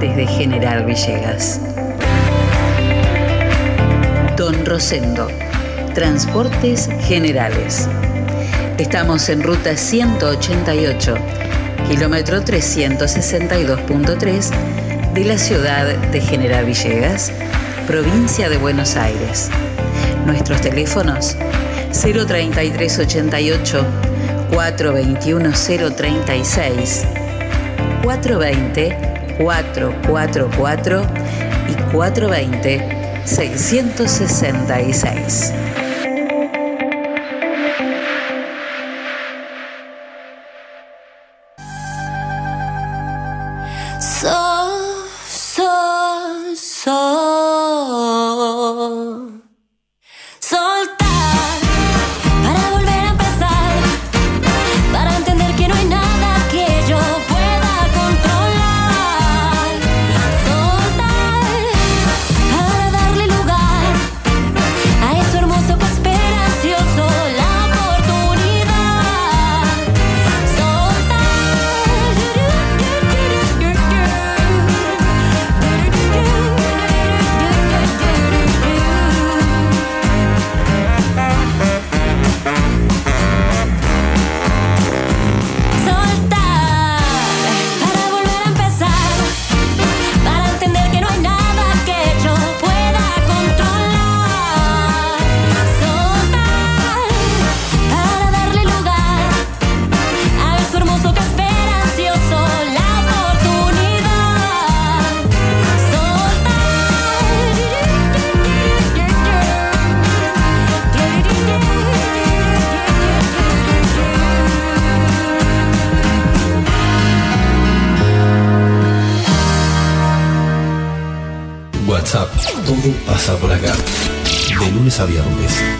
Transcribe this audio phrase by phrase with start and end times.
[0.00, 1.58] desde General Villegas.
[4.36, 5.28] Don Rosendo,
[5.94, 7.88] Transportes Generales.
[8.76, 11.14] Estamos en ruta 188,
[11.88, 14.50] kilómetro 362.3
[15.14, 17.32] de la ciudad de General Villegas,
[17.86, 19.48] provincia de Buenos Aires.
[20.26, 21.34] Nuestros teléfonos
[21.92, 23.86] 03388
[24.50, 25.52] 421
[25.96, 27.06] 036
[28.08, 31.02] 420 444
[31.68, 33.26] y 420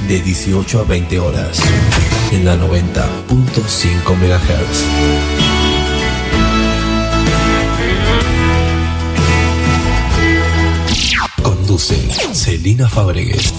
[0.08, 1.60] de 18 a 20 horas,
[2.32, 4.86] en la 90.5 MHz.
[11.42, 11.94] Conduce
[12.32, 13.52] Celina Fabregues.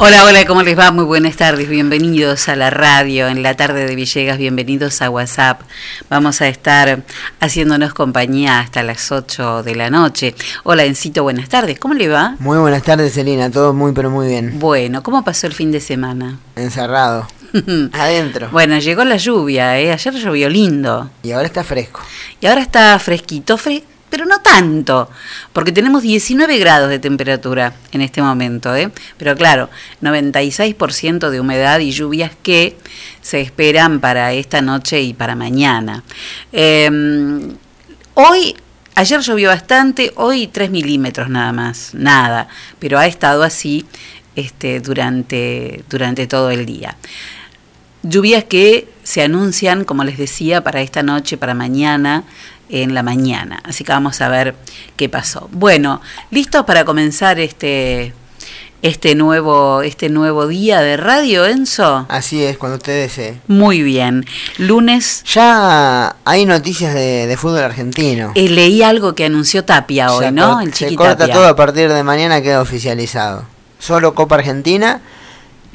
[0.00, 0.92] Hola, hola, ¿cómo les va?
[0.92, 5.62] Muy buenas tardes, bienvenidos a la radio en la tarde de Villegas, bienvenidos a WhatsApp.
[6.08, 7.02] Vamos a estar
[7.40, 10.34] haciéndonos compañía hasta las 8 de la noche.
[10.64, 12.36] Hola, Encito, buenas tardes, ¿cómo le va?
[12.38, 14.58] Muy buenas tardes, Celina, todo muy pero muy bien.
[14.58, 16.38] Bueno, ¿cómo pasó el fin de semana?
[16.56, 17.26] Encerrado.
[17.92, 18.48] Adentro.
[18.50, 19.92] Bueno, llegó la lluvia, ¿eh?
[19.92, 21.10] ayer llovió lindo.
[21.22, 22.00] Y ahora está fresco.
[22.40, 25.10] Y ahora está fresquito, fresco pero no tanto,
[25.52, 28.90] porque tenemos 19 grados de temperatura en este momento, ¿eh?
[29.16, 29.68] pero claro,
[30.02, 32.76] 96% de humedad y lluvias que
[33.20, 36.02] se esperan para esta noche y para mañana.
[36.52, 37.56] Em,
[38.14, 38.56] hoy,
[38.94, 42.48] ayer llovió bastante, hoy 3 milímetros nada más, nada,
[42.78, 43.86] pero ha estado así
[44.36, 46.96] este, durante, durante todo el día.
[48.04, 52.24] Lluvias que se anuncian, como les decía, para esta noche, para mañana,
[52.68, 53.60] en la mañana.
[53.64, 54.54] Así que vamos a ver
[54.96, 55.48] qué pasó.
[55.52, 58.12] Bueno, ¿listos para comenzar este,
[58.82, 62.06] este, nuevo, este nuevo día de radio, Enzo?
[62.08, 63.40] Así es, cuando usted desee.
[63.48, 64.24] Muy bien.
[64.58, 65.24] Lunes.
[65.24, 68.32] Ya hay noticias de, fútbol argentino.
[68.34, 70.60] Eh, leí algo que anunció Tapia hoy, ¿no?
[70.60, 73.44] El se corta todo a partir de mañana, queda oficializado.
[73.78, 75.00] Solo Copa Argentina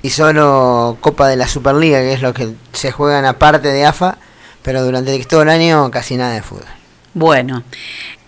[0.01, 4.17] y solo Copa de la Superliga, que es lo que se juegan aparte de AFA,
[4.61, 6.65] pero durante todo el año casi nada de fútbol.
[7.15, 7.63] Bueno,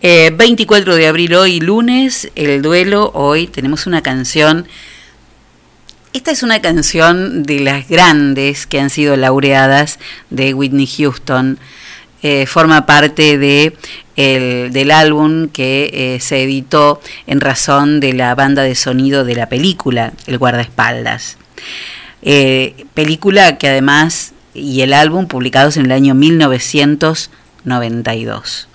[0.04, 4.68] 24 eh, de abril hoy, lunes, el duelo, hoy tenemos una canción.
[6.14, 9.98] Esta es una canción de las grandes que han sido laureadas
[10.30, 11.58] de Whitney Houston.
[12.22, 13.76] Eh, forma parte de
[14.16, 19.50] del álbum que eh, se editó en razón de la banda de sonido de la
[19.50, 21.40] película, El guardaespaldas.
[22.94, 28.70] película que además, y el álbum publicados en el año 1992.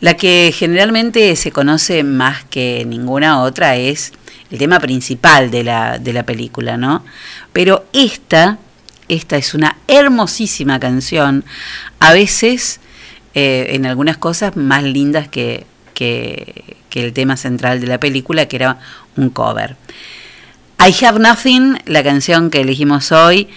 [0.00, 4.12] La que generalmente se conoce más que ninguna otra es
[4.50, 7.04] el tema principal de la, de la película, ¿no?
[7.52, 8.58] Pero esta,
[9.08, 11.44] esta es una hermosísima canción,
[11.98, 12.80] a veces
[13.34, 18.46] eh, en algunas cosas más lindas que, que, que el tema central de la película,
[18.46, 18.78] que era
[19.16, 19.76] un cover.
[20.78, 23.48] I Have Nothing, la canción que elegimos hoy,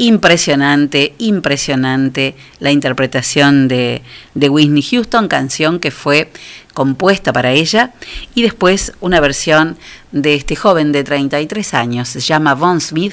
[0.00, 4.00] impresionante, impresionante la interpretación de,
[4.34, 6.32] de Whitney Houston, canción que fue
[6.72, 7.92] compuesta para ella,
[8.34, 9.76] y después una versión
[10.10, 13.12] de este joven de 33 años, se llama Von Smith,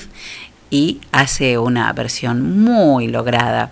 [0.70, 3.72] y hace una versión muy lograda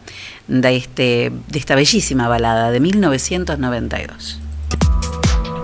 [0.50, 4.40] de, este, de esta bellísima balada de 1992.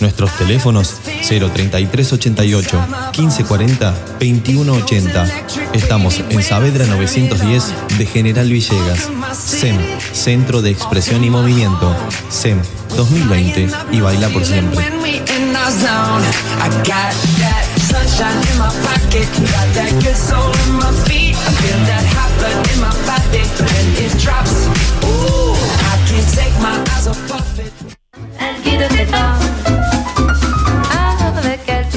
[0.00, 2.78] Nuestros teléfonos 03388
[3.18, 5.26] 1540 2180.
[5.72, 9.08] Estamos en Saavedra 910 de General Villegas.
[9.32, 9.76] SEM,
[10.12, 11.94] Centro de Expresión y Movimiento.
[12.28, 12.60] SEM
[12.96, 14.84] 2020 y baila por siempre.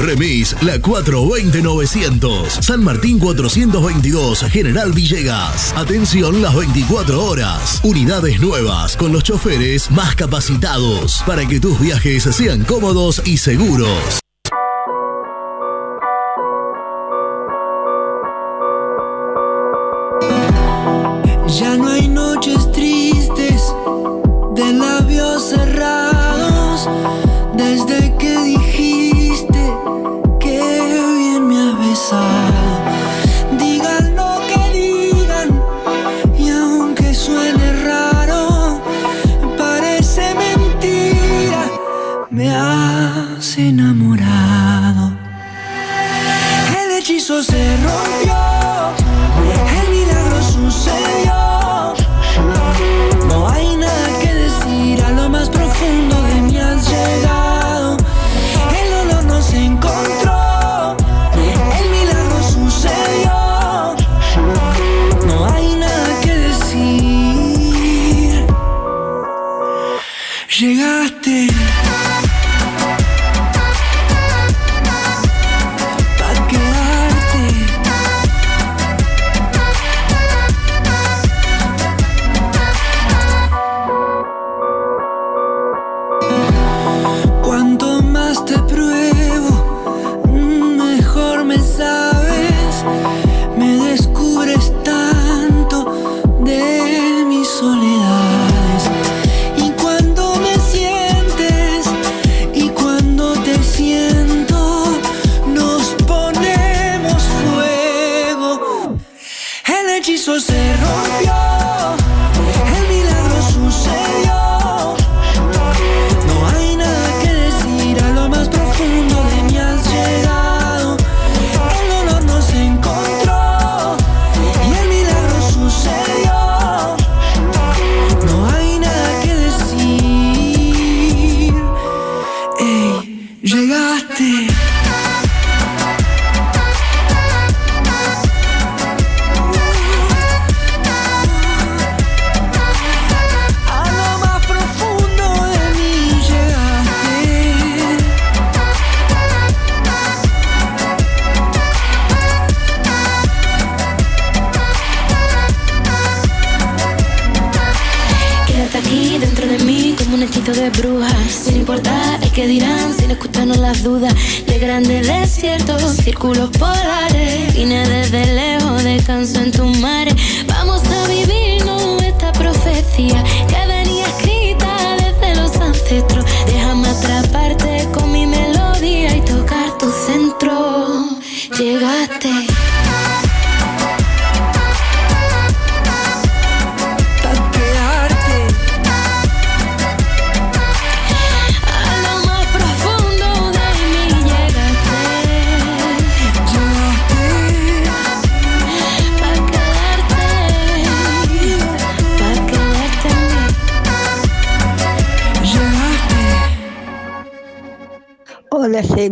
[0.00, 2.62] Remis La 420-900.
[2.62, 5.72] San Martín 422, General Villegas.
[5.76, 7.80] Atención las 24 horas.
[7.82, 14.20] Unidades nuevas con los choferes más capacitados para que tus viajes sean cómodos y seguros.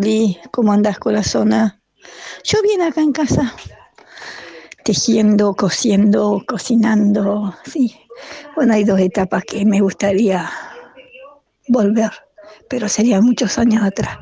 [0.08, 1.82] Celi, ¿cómo andás corazona?
[2.42, 3.52] Yo bien acá en casa,
[4.82, 7.94] tejiendo, cosiendo, cocinando, sí.
[8.56, 10.48] Bueno, hay dos etapas que me gustaría
[11.68, 12.10] volver,
[12.70, 14.16] pero serían muchos años atrás.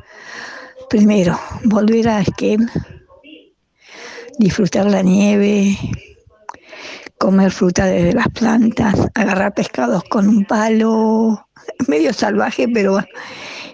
[0.91, 2.69] Primero, volver a Esquel,
[4.41, 5.79] disfrutar la nieve,
[7.17, 11.49] comer fruta desde las plantas, agarrar pescados con un palo,
[11.87, 12.99] medio salvaje, pero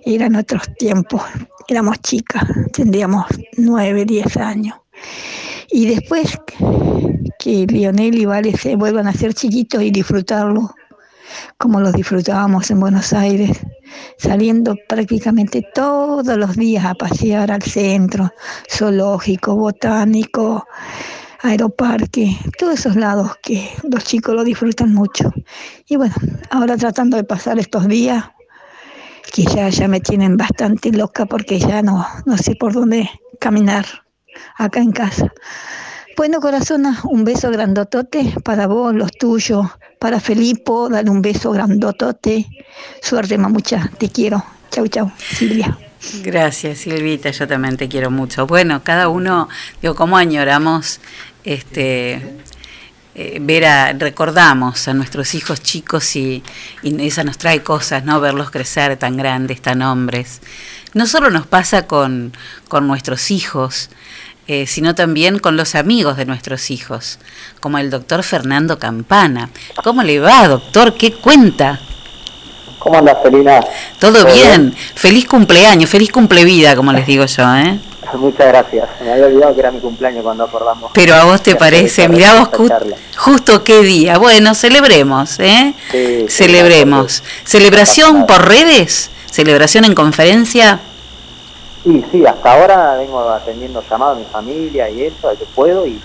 [0.05, 1.23] eran otros tiempos.
[1.69, 4.77] Éramos chicas, tendríamos nueve, diez años.
[5.71, 6.38] Y después
[7.38, 10.75] que Lionel y Vale se vuelvan a ser chiquitos y disfrutarlo
[11.59, 13.59] como los disfrutábamos en Buenos Aires,
[14.19, 18.31] saliendo prácticamente todos los días a pasear al centro,
[18.71, 20.67] zoológico, botánico,
[21.41, 25.33] aeroparque, todos esos lados que los chicos lo disfrutan mucho.
[25.88, 26.15] Y bueno,
[26.51, 28.25] ahora tratando de pasar estos días,
[29.31, 33.09] que ya, ya me tienen bastante loca porque ya no, no sé por dónde
[33.39, 33.87] caminar
[34.57, 35.33] acá en casa.
[36.17, 39.67] Bueno, corazona, un beso grandotote para vos, los tuyos,
[39.99, 42.47] para Felipo, dale un beso grandotote.
[43.01, 44.45] Suerte, mamucha, te quiero.
[44.71, 45.77] Chau, chau, Silvia.
[46.23, 48.47] Gracias, Silvita, yo también te quiero mucho.
[48.47, 49.49] Bueno, cada uno,
[49.81, 51.01] digo, cómo añoramos
[51.45, 52.21] este
[53.14, 56.42] eh, ver a, recordamos a nuestros hijos chicos y,
[56.83, 58.20] y esa nos trae cosas, ¿no?
[58.20, 60.40] Verlos crecer tan grandes, tan hombres.
[60.94, 62.33] No solo nos pasa con,
[62.68, 63.90] con nuestros hijos,
[64.48, 67.18] eh, sino también con los amigos de nuestros hijos,
[67.61, 69.51] como el doctor Fernando Campana.
[69.85, 70.94] ¿Cómo le va, doctor?
[70.94, 71.81] ¿Qué cuenta?
[72.79, 73.61] ¿Cómo andas, Celina?
[74.01, 74.75] Todo bien.
[74.96, 77.81] Feliz cumpleaños, feliz cumplevida, como les digo yo, ¿eh?
[78.15, 78.88] Muchas gracias.
[79.01, 80.91] Me había olvidado que era mi cumpleaños cuando acordamos.
[80.95, 84.19] Pero a vos te parece, mirá vos ju- justo qué día.
[84.19, 85.75] Bueno, celebremos, ¿eh?
[85.91, 87.23] Sí, sí, Celebremos.
[87.45, 89.11] ¿Celebración por redes?
[89.31, 90.81] ¿Celebración en conferencia?
[91.85, 95.87] Sí, sí, hasta ahora vengo atendiendo llamadas a mi familia y eso, al que puedo,
[95.87, 95.99] y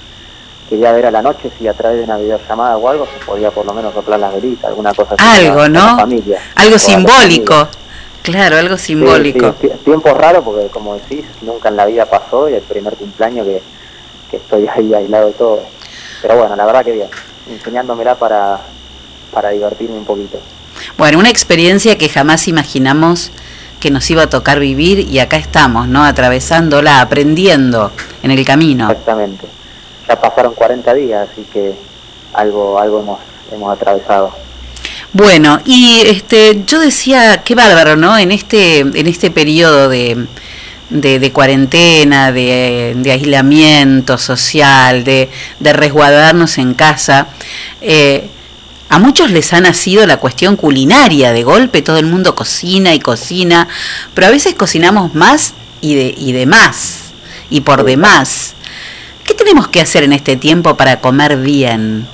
[0.69, 3.51] quería ver a la noche si a través de una videollamada o algo se podía
[3.51, 5.45] por lo menos soplar las velitas, alguna cosa así.
[5.45, 5.97] Algo, ¿no?
[5.97, 7.67] familia, Algo simbólico.
[8.27, 9.55] Claro, algo Sí, simbólico.
[9.61, 12.93] sí, tie- tiempo raro porque, como decís, nunca en la vida pasó y el primer
[12.95, 13.61] cumpleaños que,
[14.29, 15.61] que estoy ahí aislado de todo.
[16.21, 17.07] Pero bueno, la verdad que bien,
[17.49, 18.59] enseñándomela para,
[19.31, 20.39] para divertirme un poquito.
[20.97, 23.31] Bueno, una experiencia que jamás imaginamos
[23.79, 26.03] que nos iba a tocar vivir y acá estamos, ¿no?
[26.03, 27.91] Atravesándola, aprendiendo
[28.23, 28.89] en el camino.
[28.91, 29.47] Exactamente.
[30.09, 31.75] Ya pasaron 40 días, así que
[32.33, 33.19] algo algo hemos,
[33.53, 34.31] hemos atravesado.
[35.13, 38.17] Bueno, y este, yo decía, qué bárbaro, ¿no?
[38.17, 40.27] En este, en este periodo de,
[40.89, 47.27] de, de cuarentena, de, de aislamiento social, de, de resguardarnos en casa,
[47.81, 48.29] eh,
[48.89, 52.99] a muchos les ha nacido la cuestión culinaria, de golpe todo el mundo cocina y
[52.99, 53.67] cocina,
[54.13, 56.99] pero a veces cocinamos más y de, y de más,
[57.49, 58.53] y por demás.
[59.23, 62.07] ¿Qué tenemos que hacer en este tiempo para comer bien?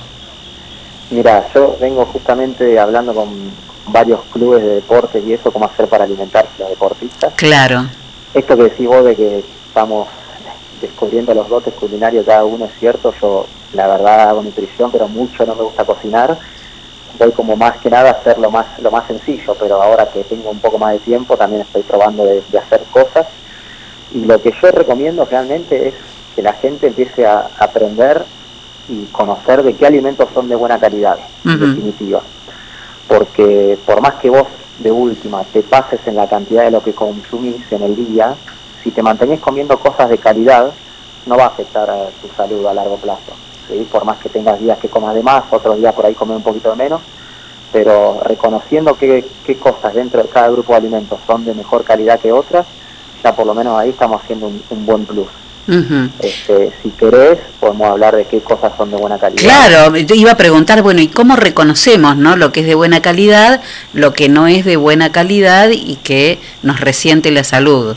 [1.14, 3.28] Mira, yo vengo justamente hablando con
[3.86, 7.32] varios clubes de deportes y eso, cómo hacer para alimentarse los deportistas.
[7.34, 7.86] Claro.
[8.34, 10.08] Esto que decís vos de que estamos
[10.80, 15.46] descubriendo los dotes culinarios cada uno es cierto, yo la verdad hago nutrición, pero mucho
[15.46, 16.36] no me gusta cocinar.
[17.16, 20.24] Voy como más que nada a hacer lo más, lo más sencillo, pero ahora que
[20.24, 23.28] tengo un poco más de tiempo también estoy probando de, de hacer cosas.
[24.12, 25.94] Y lo que yo recomiendo realmente es
[26.34, 28.24] que la gente empiece a aprender
[28.88, 32.20] y conocer de qué alimentos son de buena calidad, en definitiva.
[33.08, 34.46] Porque por más que vos
[34.78, 38.34] de última te pases en la cantidad de lo que consumís en el día,
[38.82, 40.72] si te mantenés comiendo cosas de calidad,
[41.26, 43.32] no va a afectar a tu salud a largo plazo.
[43.68, 43.86] ¿sí?
[43.90, 46.42] Por más que tengas días que comas de más, otros días por ahí comer un
[46.42, 47.00] poquito de menos,
[47.72, 52.20] pero reconociendo qué, qué cosas dentro de cada grupo de alimentos son de mejor calidad
[52.20, 52.66] que otras,
[53.22, 55.28] ya por lo menos ahí estamos haciendo un, un buen plus.
[55.66, 56.10] Ujú.
[56.20, 59.42] Este, si querés, podemos hablar de qué cosas son de buena calidad.
[59.42, 63.62] Claro, iba a preguntar, bueno, ¿y cómo reconocemos, no, lo que es de buena calidad,
[63.94, 67.96] lo que no es de buena calidad y que nos resiente la salud?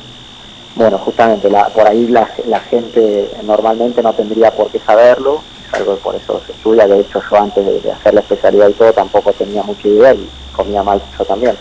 [0.75, 5.73] Bueno, justamente, la- por ahí la, la gente normalmente no tendría por qué saberlo, es
[5.73, 8.69] algo que por eso se estudia, de hecho yo antes de, de hacer la especialidad
[8.69, 11.55] y todo tampoco tenía mucha idea y comía mal yo también.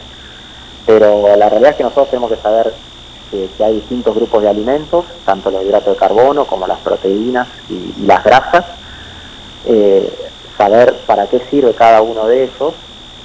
[0.87, 2.73] Pero la realidad es que nosotros tenemos que saber
[3.31, 7.49] que, que hay distintos grupos de alimentos, tanto los hidratos de carbono como las proteínas
[7.69, 8.65] y, y las grasas,
[9.67, 10.13] eh,
[10.57, 12.75] saber para qué sirve cada uno de ellos,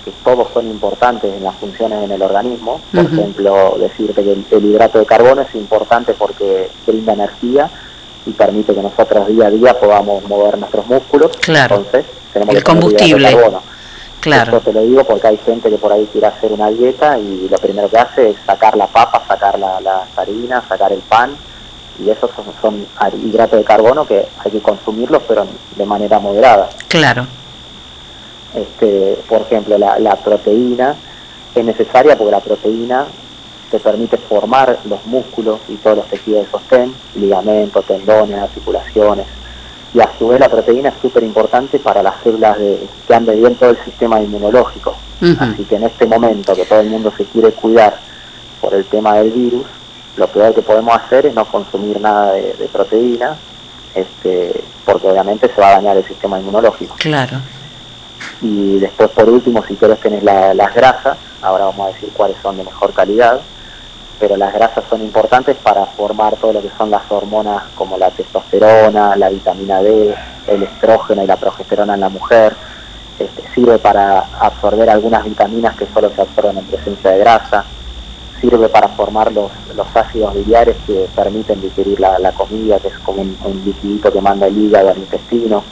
[0.03, 2.81] que todos son importantes en las funciones en el organismo.
[2.91, 7.69] Por ejemplo, decirte que el, el hidrato de carbono es importante porque brinda energía
[8.25, 11.31] y permite que nosotros día a día podamos mover nuestros músculos.
[11.41, 11.77] Claro.
[11.77, 13.31] Entonces, tenemos El que tener hidrato de combustible.
[13.31, 13.61] carbono.
[14.21, 14.57] Claro.
[14.57, 17.49] Esto te lo digo porque hay gente que por ahí quiere hacer una dieta y
[17.49, 21.35] lo primero que hace es sacar la papa, sacar la, las harinas, sacar el pan
[21.99, 22.85] y esos son, son
[23.25, 26.69] hidratos de carbono que hay que consumirlos pero de manera moderada.
[26.87, 27.25] Claro.
[28.53, 30.95] Este, por ejemplo, la, la proteína
[31.55, 33.05] es necesaria porque la proteína
[33.71, 39.25] te permite formar los músculos y todos los tejidos de sostén, ligamentos, tendones, articulaciones.
[39.93, 43.35] Y a su vez la proteína es súper importante para las células de, que ande
[43.35, 44.95] bien todo el sistema inmunológico.
[45.39, 47.97] Así que en este momento que todo el mundo se quiere cuidar
[48.59, 49.65] por el tema del virus,
[50.17, 53.35] lo peor que podemos hacer es no consumir nada de, de proteína,
[53.93, 56.95] este, porque obviamente se va a dañar el sistema inmunológico.
[56.97, 57.37] Claro.
[58.41, 62.37] Y después, por último, si querés tenés la- las grasas, ahora vamos a decir cuáles
[62.41, 63.41] son de mejor calidad,
[64.21, 68.11] pero las grasas son importantes para formar todo lo que son las hormonas como la
[68.11, 70.13] testosterona, la vitamina D,
[70.47, 72.55] el estrógeno y la progesterona en la mujer.
[73.17, 77.65] Este, sirve para absorber algunas vitaminas que solo se absorben en presencia de grasa.
[78.39, 82.97] Sirve para formar los, los ácidos biliares que permiten digerir la, la comida, que es
[82.99, 85.63] como un, un liquidito que manda el hígado al intestino.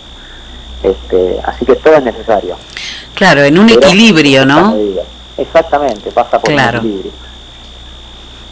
[0.81, 2.55] Este, así que todo es necesario.
[3.13, 4.75] Claro, en un Pero equilibrio, ¿no?
[5.37, 6.79] Exactamente, pasa por Claro.
[6.79, 7.11] un equilibrio.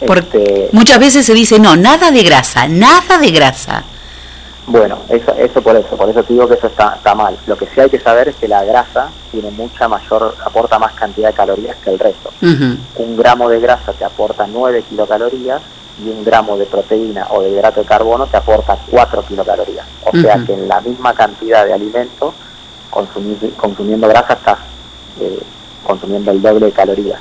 [0.06, 3.82] Porque Este, muchas veces se dice, no, nada de grasa, nada de grasa.
[4.66, 7.36] bueno, eso, eso por eso, por eso te digo que eso está, está mal.
[7.46, 10.92] Lo que sí hay que saber es que la grasa tiene mucha mayor, aporta más
[10.92, 12.30] cantidad de calorías que el resto.
[12.96, 15.62] Un gramo de grasa te aporta 9 kilocalorías
[16.04, 19.86] y un gramo de proteína o de hidrato de carbono te aporta 4 kilocalorías.
[20.04, 22.32] O sea que en la misma cantidad de alimento,
[22.90, 24.58] consumir- consumiendo grasa, estás
[25.20, 25.40] eh,
[25.82, 27.18] consumiendo el doble de calorías.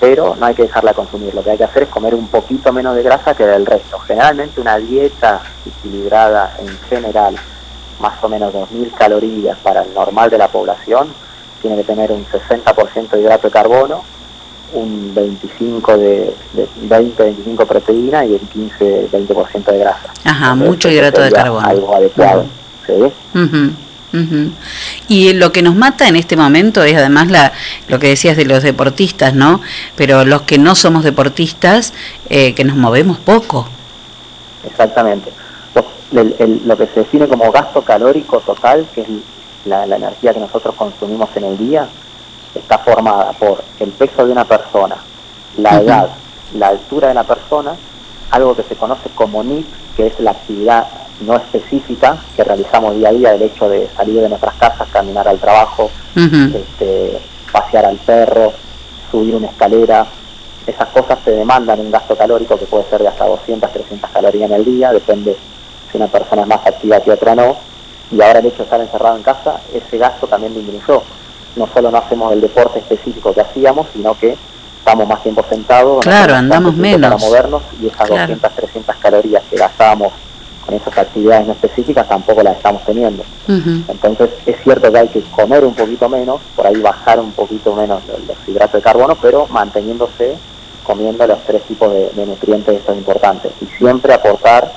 [0.00, 2.72] Pero no hay que dejarla consumir, lo que hay que hacer es comer un poquito
[2.72, 3.98] menos de grasa que del resto.
[3.98, 7.36] Generalmente una dieta equilibrada en general,
[8.00, 11.08] más o menos 2.000 calorías para el normal de la población,
[11.60, 14.02] tiene que tener un 60% de hidrato de carbono,
[14.72, 20.12] un 25 de, de 20-25 proteína y el 15-20% de grasa.
[20.24, 21.66] Ajá, Entonces, mucho hidrato de carbono.
[21.66, 22.46] Algo adecuado.
[22.86, 23.12] ¿sí?
[25.08, 27.52] Y lo que nos mata en este momento es además la,
[27.88, 29.60] lo que decías de los deportistas, ¿no?
[29.96, 31.92] Pero los que no somos deportistas,
[32.28, 33.68] eh, que nos movemos poco.
[34.66, 35.30] Exactamente.
[36.12, 39.06] Lo, el- el- lo que se define como gasto calórico total, que es
[39.64, 41.86] la, la energía que nosotros consumimos en el día,
[42.54, 44.96] está formada por el peso de una persona,
[45.56, 46.08] la edad,
[46.54, 47.72] la altura de la persona,
[48.32, 50.86] algo que se conoce como NIT, que es la actividad
[51.20, 55.28] no específica que realizamos día a día, el hecho de salir de nuestras casas, caminar
[55.28, 57.18] al trabajo, este,
[57.52, 58.52] pasear al perro,
[59.10, 60.06] subir una escalera,
[60.66, 64.50] esas cosas te demandan un gasto calórico que puede ser de hasta 200, 300 calorías
[64.50, 65.36] en el día, depende
[65.90, 67.56] si una persona es más activa que otra no,
[68.10, 71.02] y ahora el hecho de estar encerrado en casa, ese gasto también disminuyó.
[71.56, 74.36] No solo no hacemos el deporte específico que hacíamos, sino que
[74.78, 77.10] estamos más tiempo sentados, Claro, andamos menos.
[77.10, 78.20] para movernos y esas Claro.
[78.34, 80.12] 200, 300 calorías que gastábamos
[80.64, 83.24] con esas actividades no específicas tampoco las estamos teniendo.
[83.48, 87.74] Entonces es cierto que hay que comer un poquito menos, por ahí bajar un poquito
[87.74, 90.36] menos los, los hidratos de carbono, pero manteniéndose
[90.84, 94.72] comiendo los tres tipos de, de nutrientes estos importantes y siempre aportar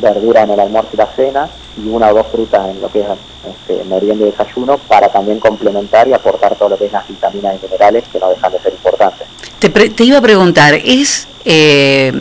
[0.00, 3.00] verdura en el almuerzo y la cena y una o dos frutas en lo que
[3.00, 3.06] es
[3.48, 7.56] este, merienda y desayuno para también complementar y aportar todo lo que es las vitaminas
[7.56, 9.26] y minerales que no dejan de ser importantes.
[9.58, 12.12] Te, pre- te iba a preguntar, ¿es eh,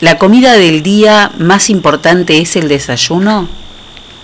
[0.00, 3.48] la comida del día más importante es el desayuno?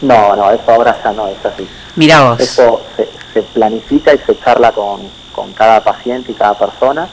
[0.00, 1.66] No, no, eso ahora ya no es así.
[1.96, 2.40] Mira vos.
[2.40, 5.00] Eso se, se planifica y se charla con,
[5.32, 7.08] con cada paciente y cada persona.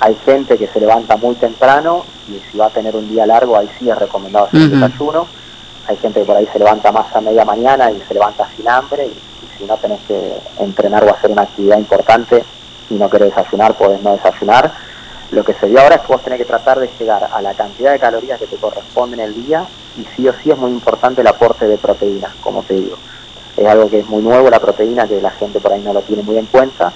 [0.00, 3.56] Hay gente que se levanta muy temprano y si va a tener un día largo,
[3.56, 5.26] ahí sí es recomendado hacer el desayuno.
[5.88, 8.68] Hay gente que por ahí se levanta más a media mañana y se levanta sin
[8.68, 12.44] hambre y, y si no tenés que entrenar o hacer una actividad importante
[12.90, 14.72] y no querés desayunar, podés no desayunar.
[15.30, 17.52] Lo que se dio ahora es que vos tenés que tratar de llegar a la
[17.54, 19.64] cantidad de calorías que te corresponden el día
[19.98, 22.96] y sí o sí es muy importante el aporte de proteínas, como te digo.
[23.56, 26.00] Es algo que es muy nuevo la proteína, que la gente por ahí no lo
[26.02, 26.92] tiene muy en cuenta,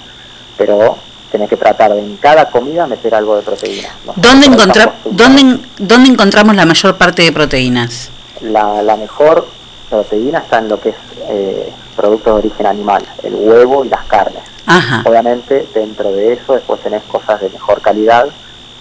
[0.57, 0.97] pero
[1.31, 3.89] tenés que tratar de en cada comida meter algo de proteína.
[4.05, 4.13] ¿no?
[4.15, 8.09] ¿Dónde, Por encontra- ejemplo, dónde, ¿Dónde encontramos la mayor parte de proteínas?
[8.43, 9.47] La, la mejor
[9.89, 10.95] proteína está en lo que es
[11.29, 14.43] eh, productos de origen animal, el huevo y las carnes.
[14.65, 15.03] Ajá.
[15.05, 18.27] Obviamente dentro de eso después tenés cosas de mejor calidad,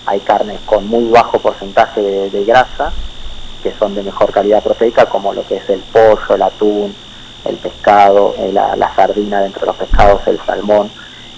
[0.06, 2.92] hay carnes con muy bajo porcentaje de, de grasa,
[3.62, 6.94] que son de mejor calidad proteica, como lo que es el pollo, el atún,
[7.44, 10.90] el pescado, eh, la, la sardina dentro de los pescados, el salmón,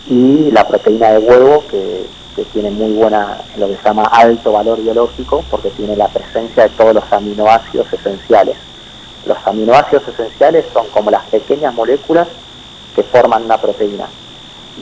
[0.08, 4.52] y la proteína de huevo, que, que tiene muy buena, lo que se llama alto
[4.52, 8.56] valor biológico, porque tiene la presencia de todos los aminoácidos esenciales.
[9.26, 12.28] Los aminoácidos esenciales son como las pequeñas moléculas
[12.94, 14.06] que forman una proteína.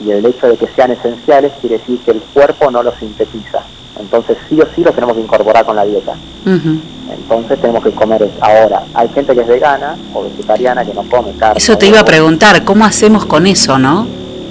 [0.03, 3.61] Y el hecho de que sean esenciales quiere decir que el cuerpo no los sintetiza.
[3.99, 6.15] Entonces sí o sí los tenemos que incorporar con la dieta.
[6.45, 8.33] Entonces tenemos que comer eso.
[8.41, 11.57] Ahora, hay gente que es vegana o vegetariana que no come carne.
[11.57, 14.07] Eso te iba a preguntar, ¿cómo hacemos con eso, no?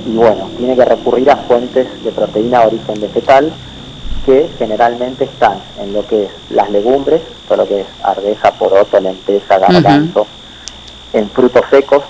[0.07, 3.53] Y bueno, tiene que recurrir a fuentes de proteína de origen vegetal
[4.27, 9.01] que generalmente están en lo que es las legumbres, todo lo que es arveja, poroto,
[9.01, 10.27] lenteja, garbanzo,
[11.13, 12.05] en frutos secos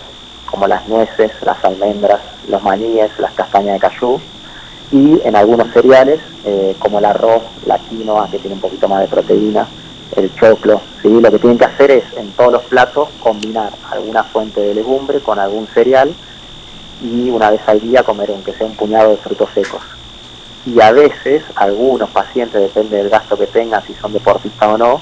[0.46, 4.20] como las nueces, las almendras, los maníes, las castañas de cayú
[4.90, 9.00] y en algunos cereales eh, como el arroz, la quinoa que tiene un poquito más
[9.00, 9.66] de proteína,
[10.14, 11.08] el choclo, ¿sí?
[11.08, 15.20] lo que tienen que hacer es en todos los platos combinar alguna fuente de legumbre
[15.20, 16.14] con algún cereal
[17.02, 19.82] y una vez al día comer aunque sea un puñado de frutos secos.
[20.64, 25.00] Y a veces algunos pacientes, depende del gasto que tengan, si son deportistas o no,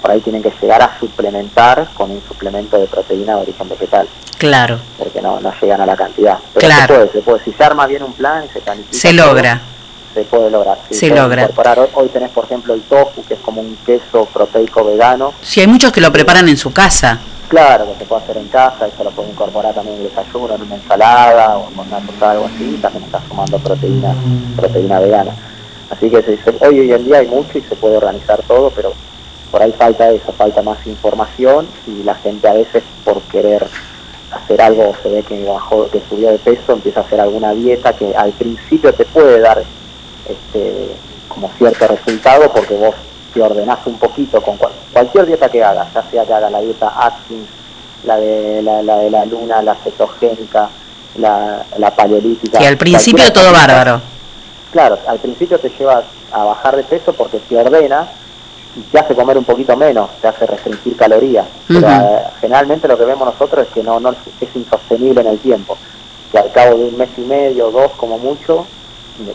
[0.00, 4.08] por ahí tienen que llegar a suplementar con un suplemento de proteína de origen vegetal,
[4.38, 6.38] Claro, porque no, no llegan a la cantidad.
[6.54, 6.86] Pero Claro.
[6.86, 7.44] se puede, se puede.
[7.44, 9.60] Si se arma bien un plan y se planifica se todo, logra.
[10.12, 10.78] se puede lograr.
[10.90, 11.42] sí, Se logra.
[11.42, 11.78] incorporar.
[11.78, 15.32] Hoy, hoy tenés, por ejemplo, el tofu, que es como un queso proteico vegano.
[15.40, 17.20] Si hay muchos que lo preparan en su casa.
[17.48, 20.54] Claro, que se puede hacer en casa, eso lo puede incorporar también en el desayuno,
[20.54, 24.14] en una ensalada o con una tostada, algo así, y también está sumando proteína,
[24.56, 25.32] proteína vegana.
[25.90, 28.70] Así que se- se- hoy, hoy en día hay mucho y se puede organizar todo,
[28.74, 28.92] pero
[29.50, 33.64] por ahí falta eso, falta más información y la gente a veces por querer
[34.32, 37.92] hacer algo se ve que bajó, que subió de peso, empieza a hacer alguna dieta
[37.92, 39.62] que al principio te puede dar
[40.28, 40.88] este,
[41.28, 42.94] como cierto resultado porque vos
[43.34, 46.60] te ordenás un poquito con cual- cualquier dieta que hagas, ya sea que hagas la
[46.60, 47.48] dieta Atkins,
[48.04, 50.68] la de la, la de la luna, la cetogénica,
[51.18, 52.62] la, la paleolítica.
[52.62, 54.00] Y al principio todo bárbaro.
[54.72, 58.06] Claro, al principio te lleva a bajar de peso porque te ordena
[58.76, 61.46] y te hace comer un poquito menos, te hace restringir calorías.
[61.68, 65.38] Pero eh, generalmente lo que vemos nosotros es que no, no es insostenible en el
[65.38, 65.76] tiempo.
[66.32, 68.66] Que al cabo de un mes y medio, dos como mucho,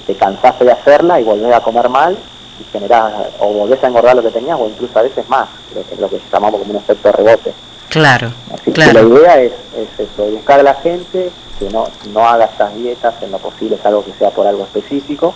[0.06, 2.18] te cansaste de hacerla y volvés a comer mal
[2.60, 5.84] y generás, o volvés a engordar lo que tenías o incluso a veces más, lo
[5.88, 7.54] que, lo que llamamos como un efecto rebote.
[7.90, 9.08] Claro, Así que la claro.
[9.08, 13.32] idea es, es eso, educar a la gente, que no, no haga estas dietas, en
[13.32, 15.34] lo posible es algo que sea por algo específico,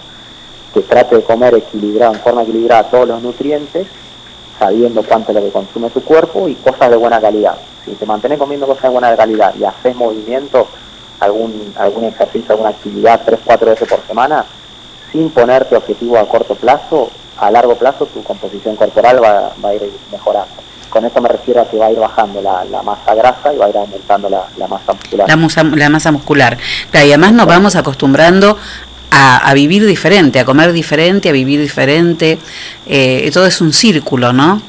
[0.74, 3.88] que trate de comer equilibrado, en forma equilibrada todos los nutrientes,
[4.60, 7.56] sabiendo cuánto es lo que consume tu cuerpo y cosas de buena calidad.
[7.86, 10.68] Si te mantienes comiendo cosas de buena calidad y haces movimiento,
[11.20, 14.46] algún, algún ejercicio, alguna actividad tres, cuatro veces por semana,
[15.14, 19.76] sin ponerte objetivo a corto plazo, a largo plazo tu composición corporal va, va a
[19.76, 20.52] ir mejorando.
[20.90, 23.58] Con esto me refiero a que va a ir bajando la, la masa grasa y
[23.58, 25.28] va a ir aumentando la, la masa muscular.
[25.30, 26.58] La, musa- la masa muscular.
[26.92, 28.58] Claro, y además nos vamos acostumbrando
[29.10, 32.38] a, a vivir diferente, a comer diferente, a vivir diferente.
[32.86, 34.62] Eh, todo es un círculo, ¿no?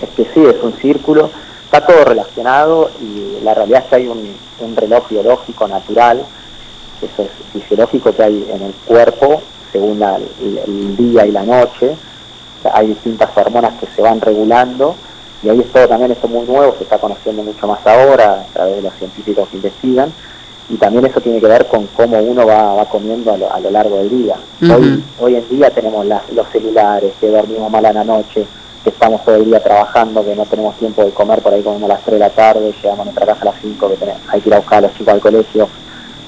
[0.00, 1.30] Es que sí, es un círculo,
[1.64, 6.24] está todo relacionado y la realidad es que hay un, un reloj biológico natural,
[7.00, 9.42] eso es fisiológico que hay en el cuerpo
[9.72, 11.96] según la- el, el día y la noche,
[12.72, 14.94] hay distintas hormonas que se van regulando
[15.42, 18.52] y ahí es todo también esto muy nuevo, se está conociendo mucho más ahora a
[18.52, 20.12] través de los científicos que investigan
[20.70, 23.58] y también eso tiene que ver con cómo uno va, va comiendo a lo, a
[23.58, 24.36] lo largo del día.
[24.70, 28.46] Hoy hoy en día tenemos las- los celulares, que dormimos mal a la noche,
[28.84, 31.90] que estamos todo el día trabajando, que no tenemos tiempo de comer, por ahí comemos
[31.90, 34.20] a las 3 de la tarde, llegamos a nuestra casa a las 5, que tenemos,
[34.28, 35.68] hay que ir a buscar a los chicos al colegio,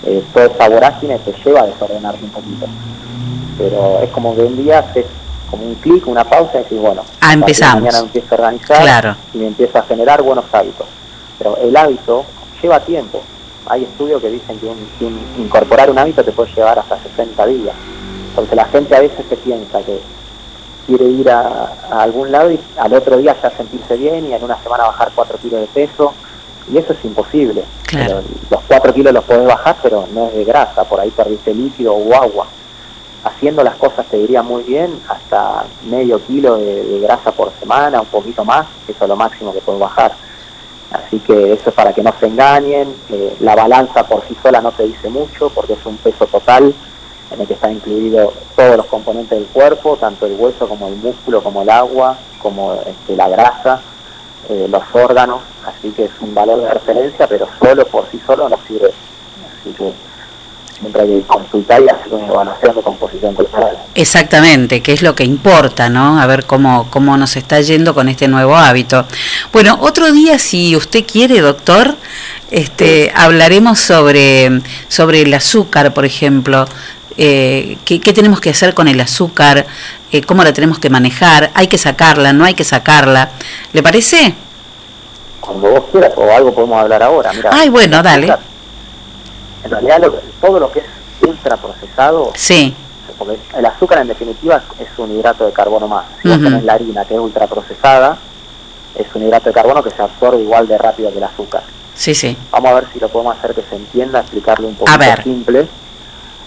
[0.05, 2.66] eh, toda esa vorágine te lleva a desordenarte un poquito.
[3.59, 5.07] Pero es como que un día haces
[5.50, 7.82] como un clic, una pausa y decís, bueno, Ah, empezamos.
[7.82, 9.16] mañana me empiezo a organizar Claro.
[9.32, 10.86] y me empiezo a generar buenos hábitos.
[11.38, 12.24] Pero el hábito
[12.62, 13.22] lleva tiempo.
[13.66, 16.98] Hay estudios que dicen que, un- que un- incorporar un hábito te puede llevar hasta
[17.02, 17.74] 60 días.
[18.34, 20.00] Porque la gente a veces se piensa que
[20.86, 24.42] quiere ir a, a algún lado y al otro día ya sentirse bien y en
[24.44, 26.12] una semana bajar 4 kilos de peso.
[26.72, 27.62] Y eso es imposible.
[27.86, 28.07] Claro.
[28.07, 30.82] Pero los 4 kilos los podés bajar, pero no es de grasa.
[30.84, 32.46] Por ahí perdiste líquido o agua.
[33.25, 38.07] Haciendo las cosas te diría muy bien, hasta medio kilo de, grasa por semana, un
[38.07, 40.12] poquito más, eso es lo máximo que puedes bajar.
[40.93, 42.95] Así que eso es para que no se engañen.
[43.41, 46.75] la balanza por sí sola no te dice mucho porque es un peso total
[47.31, 50.97] en el que están incluidos todos los componentes del cuerpo, tanto el hueso como el
[50.97, 53.81] músculo, como el agua, como este, la grasa,
[54.49, 55.41] eh, los órganos.
[55.66, 58.93] Así que es un valor de referencia, pero solo por sí solo no sirve.
[60.93, 63.76] Que consultar y hacer una evaluación de composición corporal.
[63.95, 66.20] Exactamente, que es lo que importa, ¿no?
[66.20, 69.07] A ver cómo, cómo nos está yendo con este nuevo hábito.
[69.53, 71.95] Bueno, otro día, si usted quiere, doctor,
[72.51, 76.66] este, hablaremos sobre, sobre el azúcar, por ejemplo.
[77.16, 79.66] Eh, ¿qué, qué tenemos que hacer con el azúcar?
[80.11, 81.51] Eh, ¿Cómo la tenemos que manejar?
[81.55, 82.32] ¿Hay que sacarla?
[82.32, 83.30] ¿No hay que sacarla?
[83.72, 84.35] ¿Le parece?
[85.41, 87.32] Cuando vos quieras o algo podemos hablar ahora.
[87.32, 88.35] Mira, Ay, bueno, dale.
[89.65, 90.85] En realidad lo- todo lo que es
[91.27, 92.75] ultraprocesado Sí,
[93.19, 96.05] porque el azúcar en definitiva es un hidrato de carbono más.
[96.23, 96.47] Si vos Ujú.
[96.47, 98.17] tenés la harina que es ultraprocesada,
[98.95, 101.62] es un hidrato de carbono que se absorbe igual de rápido que el azúcar.
[101.95, 102.37] sí, sí.
[102.51, 104.91] Vamos a ver si lo podemos hacer que se entienda, explicarlo un poco
[105.23, 105.67] simple.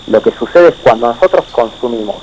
[0.08, 2.18] Lo que sucede es cuando nosotros consumimos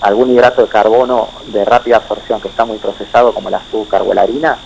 [0.00, 4.12] algún hidrato de carbono de rápida absorción que está muy procesado, como el azúcar o
[4.14, 4.56] la harina,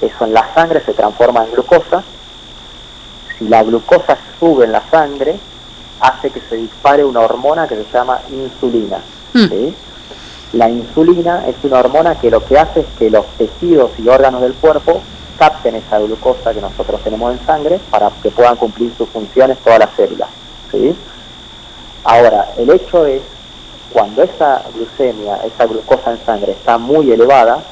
[0.00, 2.02] eso en la sangre se transforma en glucosa.
[3.38, 5.36] Si la glucosa sube en la sangre,
[6.00, 8.98] hace que se dispare una hormona que se llama insulina.
[9.32, 9.48] Mm.
[9.48, 9.74] ¿sí?
[10.52, 14.42] La insulina es una hormona que lo que hace es que los tejidos y órganos
[14.42, 15.00] del cuerpo
[15.38, 19.78] capten esa glucosa que nosotros tenemos en sangre para que puedan cumplir sus funciones todas
[19.78, 20.28] las células.
[20.70, 20.94] ¿sí?
[22.04, 23.22] Ahora, el hecho es,
[23.92, 27.62] cuando esa glucemia, esa glucosa en sangre está muy elevada,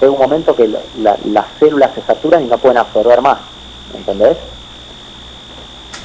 [0.00, 3.38] llega un momento que la- la- las células se saturan y no pueden absorber más,
[3.94, 4.36] ¿entendés?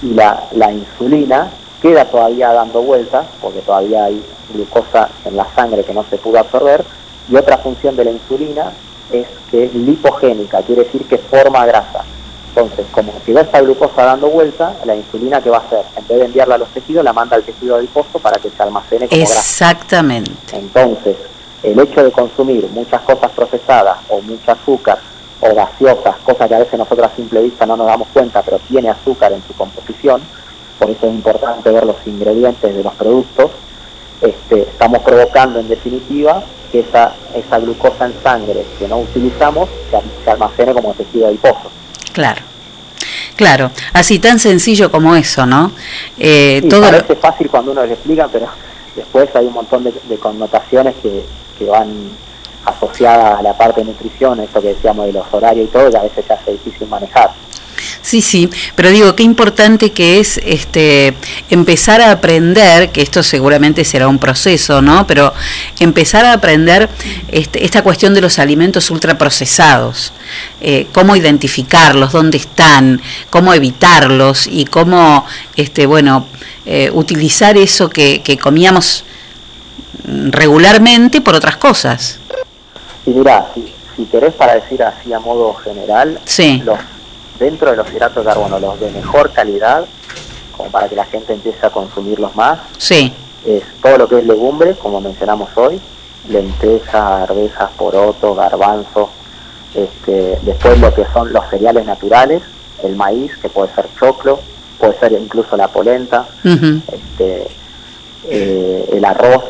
[0.01, 1.49] Y la, la insulina
[1.81, 4.23] queda todavía dando vueltas, porque todavía hay
[4.53, 6.83] glucosa en la sangre que no se pudo absorber,
[7.29, 8.71] y otra función de la insulina
[9.11, 12.03] es que es lipogénica, quiere decir que forma grasa.
[12.49, 16.19] Entonces, como quedó esta glucosa dando vuelta, la insulina que va a hacer, en vez
[16.19, 19.21] de enviarla a los tejidos, la manda al tejido adiposo para que se almacene como
[19.21, 19.39] grasa.
[19.39, 20.57] Exactamente.
[20.57, 21.15] Entonces,
[21.63, 24.97] el hecho de consumir muchas cosas procesadas o mucho azúcar
[25.41, 28.59] o gaseosas, cosas que a veces nosotros a simple vista no nos damos cuenta, pero
[28.59, 30.21] tiene azúcar en su composición,
[30.77, 33.51] por eso es importante ver los ingredientes de los productos,
[34.21, 39.69] este, estamos provocando en definitiva que esa, esa glucosa en sangre que no utilizamos
[40.23, 41.71] se, almacene como tejido adiposo.
[42.13, 42.41] Claro.
[43.37, 45.71] Claro, así tan sencillo como eso, ¿no?
[46.17, 48.47] Eh, Sí, todo parece fácil cuando uno lo explica, pero
[48.93, 51.23] después hay un montón de, de connotaciones que,
[51.57, 52.09] que van
[52.75, 55.97] asociadas a la parte de nutrición, esto que decíamos de los horarios y todo, que
[55.97, 57.31] a veces se hace difícil manejar.
[58.01, 61.13] Sí, sí, pero digo, qué importante que es este
[61.49, 65.05] empezar a aprender, que esto seguramente será un proceso, ¿no?
[65.05, 65.33] Pero
[65.79, 66.89] empezar a aprender
[67.29, 70.13] este, esta cuestión de los alimentos ultraprocesados,
[70.61, 76.25] eh, cómo identificarlos, dónde están, cómo evitarlos y cómo, este, bueno,
[76.65, 79.03] eh, utilizar eso que, comíamos
[80.05, 82.19] regularmente por otras cosas.
[83.09, 86.61] Y mirá, si, si querés para decir así a modo general, Sí.
[86.63, 86.77] los,
[87.39, 89.85] dentro de los hidratos de carbono, los de mejor calidad,
[90.55, 93.11] como para que la gente empiece a consumirlos más, Sí,
[93.47, 95.81] es todo lo que es legumbre, como mencionamos hoy,
[96.27, 96.93] lentejas,
[97.29, 99.09] arvejas, poroto, garbanzo,
[99.73, 102.43] este, después lo que son los cereales naturales,
[102.83, 104.39] el maíz, que puede ser choclo,
[104.77, 107.47] puede ser incluso la polenta, este,
[108.27, 109.43] eh, el arroz,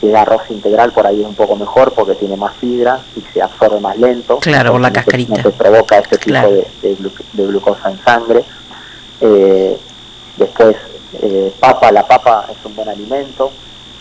[0.00, 3.20] si es arroz integral por ahí es un poco mejor porque tiene más fibra y
[3.32, 4.38] se absorbe más lento.
[4.38, 5.36] Claro, por la no cascarita.
[5.36, 6.50] No te provoca ese tipo Claro.
[6.50, 8.44] de, de glu- de glucosa en sangre.
[9.20, 9.78] Eh,
[10.36, 10.76] después,
[11.20, 13.50] eh, papa, la papa es un buen alimento,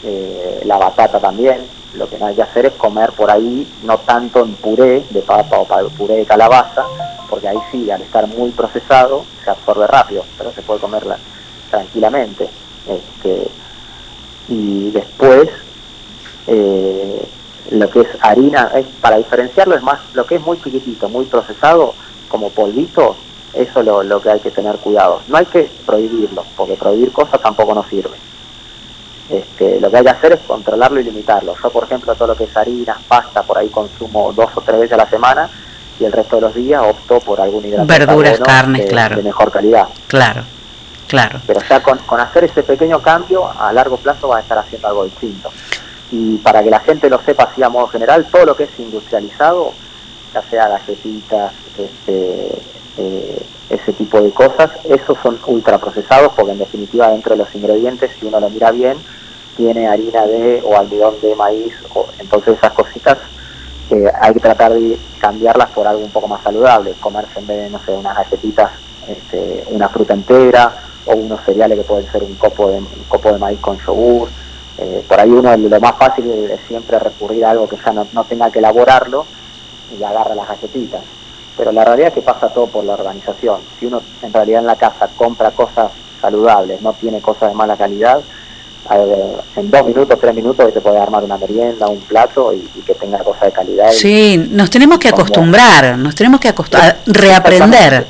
[0.04, 1.58] eh, la batata también.
[1.95, 5.22] Lo que no hay que hacer es comer por ahí, no tanto en puré de
[5.22, 6.86] papa o puré de calabaza,
[7.30, 11.18] porque ahí sí, al estar muy procesado, se absorbe rápido, pero se puede comerla
[11.72, 12.47] tranquilamente.
[12.88, 13.47] Este,
[14.50, 15.50] y después,
[16.50, 17.22] eh,
[17.72, 21.26] lo que es harina, es, para diferenciarlo es más lo que es muy chiquitito, muy
[21.26, 21.93] procesado,
[22.28, 23.16] como polvito,
[23.54, 25.22] eso es lo, lo que hay que tener cuidado.
[25.28, 28.18] No hay que prohibirlo, porque prohibir cosas tampoco nos sirve.
[29.30, 31.56] Este, lo que hay que hacer es controlarlo y limitarlo.
[31.62, 34.80] Yo, por ejemplo, todo lo que es harinas, pasta, por ahí consumo dos o tres
[34.80, 35.50] veces a la semana
[36.00, 38.88] y el resto de los días opto por algún hidrato de Verduras, carbono carnes, de-
[38.88, 39.16] claro.
[39.18, 39.88] de mejor calidad.
[40.08, 40.43] Claro,
[41.08, 41.41] claro.
[41.45, 44.88] Pero ya con, con hacer ese pequeño cambio, a largo plazo va a estar haciendo
[44.88, 45.52] algo distinto.
[46.12, 48.80] Y para que la gente lo sepa así a modo general, todo lo que es
[48.80, 49.74] industrializado,
[50.34, 52.49] ya sea galletitas, este,
[52.97, 58.12] eh, ese tipo de cosas, esos son ultraprocesados porque en definitiva dentro de los ingredientes,
[58.20, 58.97] si uno lo mira bien,
[59.55, 63.18] tiene harina de o almidón de maíz, o, entonces esas cositas
[63.91, 67.64] eh, hay que tratar de cambiarlas por algo un poco más saludable, comerse en vez
[67.64, 68.72] de, no sé, unas galletitas,
[69.07, 70.74] este, una fruta entera
[71.05, 74.30] o unos cereales que pueden ser un copo de, un copo de maíz con yogur.
[74.82, 78.08] Eh, por ahí uno lo más fácil es siempre recurrir a algo que ya no,
[78.14, 79.26] no tenga que elaborarlo
[79.98, 81.02] y agarra las galletitas.
[81.58, 83.60] Pero la realidad es que pasa todo por la organización.
[83.78, 87.76] Si uno en realidad en la casa compra cosas saludables, no tiene cosas de mala
[87.76, 88.22] calidad,
[88.92, 92.82] eh, en dos minutos, tres minutos te puede armar una merienda, un plato y, y
[92.82, 93.92] que tenga cosas de calidad.
[93.92, 98.08] Sí, nos tenemos que acostumbrar, nos tenemos que acostumbrar, reaprender.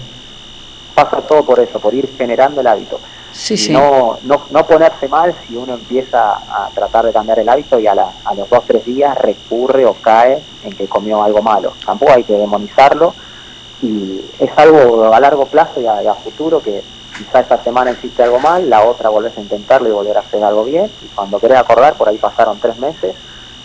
[0.94, 3.00] pasa todo por eso, por ir generando el hábito.
[3.40, 3.72] Sí, y sí.
[3.72, 7.88] No, no, no ponerse mal si uno empieza a tratar de cambiar el hábito y
[7.88, 11.74] a, la- a los dos tres días recurre o cae en que comió algo malo.
[11.86, 13.14] Tampoco hay que demonizarlo
[13.82, 16.82] y es algo a largo plazo y a, futuro que
[17.18, 20.44] quizá esta semana hiciste algo mal, la otra volvés a intentarlo y volver a hacer
[20.44, 23.16] algo bien y cuando querés acordar, por ahí pasaron tres meses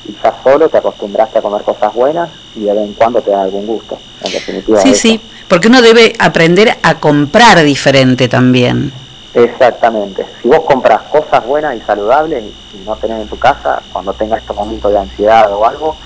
[0.09, 3.33] y ya solo te acostumbraste a comer cosas buenas y de vez en cuando te
[3.33, 3.99] da algún gusto.
[4.23, 5.01] En definitiva, Sí, eso.
[5.01, 8.93] sí, porque uno debe aprender a comprar diferente también.
[9.35, 10.25] Exactamente.
[10.41, 14.13] Si vos compras cosas buenas y saludables y, y no tenés en tu casa, cuando
[14.13, 15.97] tengas estos momentos de ansiedad o algo,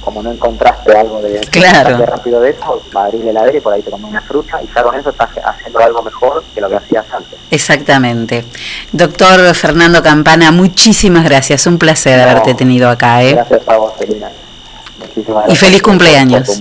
[0.00, 1.98] como no encontraste algo de Claro.
[2.06, 4.82] rápido de eso, abrir la heladera y por ahí te comes una fruta y ya
[4.82, 7.38] con eso estás haciendo algo mejor que lo que hacías antes.
[7.50, 8.44] Exactamente.
[8.92, 11.66] Doctor Fernando Campana, muchísimas gracias.
[11.66, 13.22] Un placer No, haberte tenido acá.
[13.22, 13.34] ¿eh?
[13.34, 14.30] Gracias a vos, Selina.
[15.00, 16.60] Muchísimas Y gracias feliz por- cumpleaños.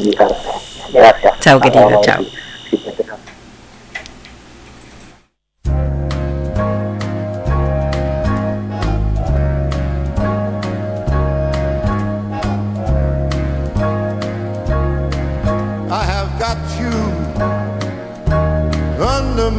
[0.92, 1.34] Gracias.
[1.40, 2.26] Chao, querido, chao.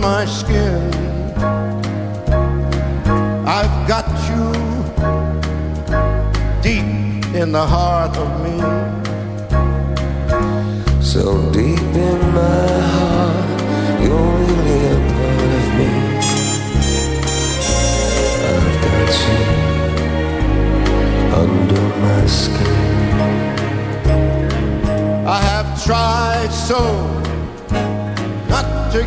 [0.01, 0.93] My skin.
[3.47, 4.45] I've got you
[6.63, 8.59] deep in the heart of me.
[11.03, 13.61] So deep in my heart,
[14.03, 14.98] you're really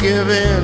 [0.01, 0.63] give in.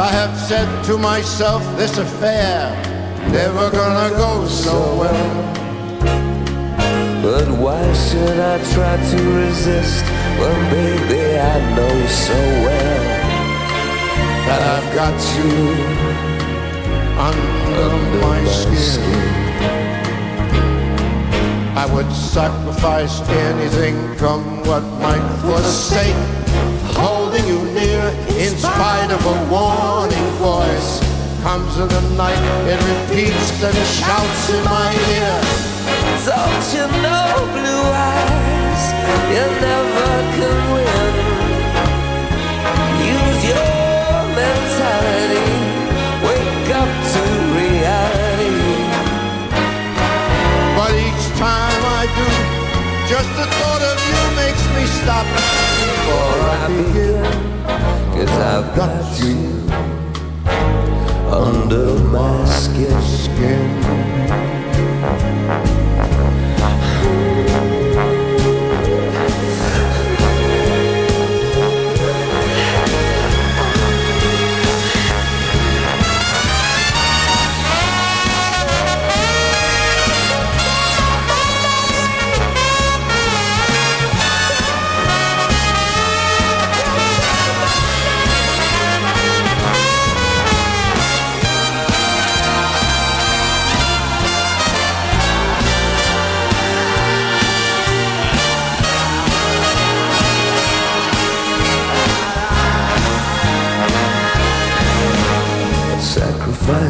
[0.00, 2.74] I have said to myself, this affair
[3.30, 5.30] never gonna go so well.
[7.22, 10.04] But why should I try to resist
[10.40, 13.04] when, baby, I know so well
[14.46, 15.54] that I've got you
[17.28, 17.92] under,
[18.22, 18.44] my,
[18.82, 19.30] skin.
[21.76, 26.39] I would sacrifice anything, come what might, for sake
[28.40, 30.90] in spite of a warning voice.
[31.42, 32.40] Comes in the night,
[32.72, 35.36] it repeats and shouts in my ear.
[36.24, 38.84] Don't you know, blue eyes,
[39.34, 41.12] you never can win.
[43.12, 44.08] Use your
[44.40, 45.52] mentality,
[46.24, 47.22] wake up to
[47.60, 48.72] reality.
[50.76, 52.28] But each time I do,
[53.12, 55.26] just the thought of you makes me stop
[55.84, 57.89] before I begin.
[58.20, 59.34] Cause I've got you
[61.32, 63.10] under my skin.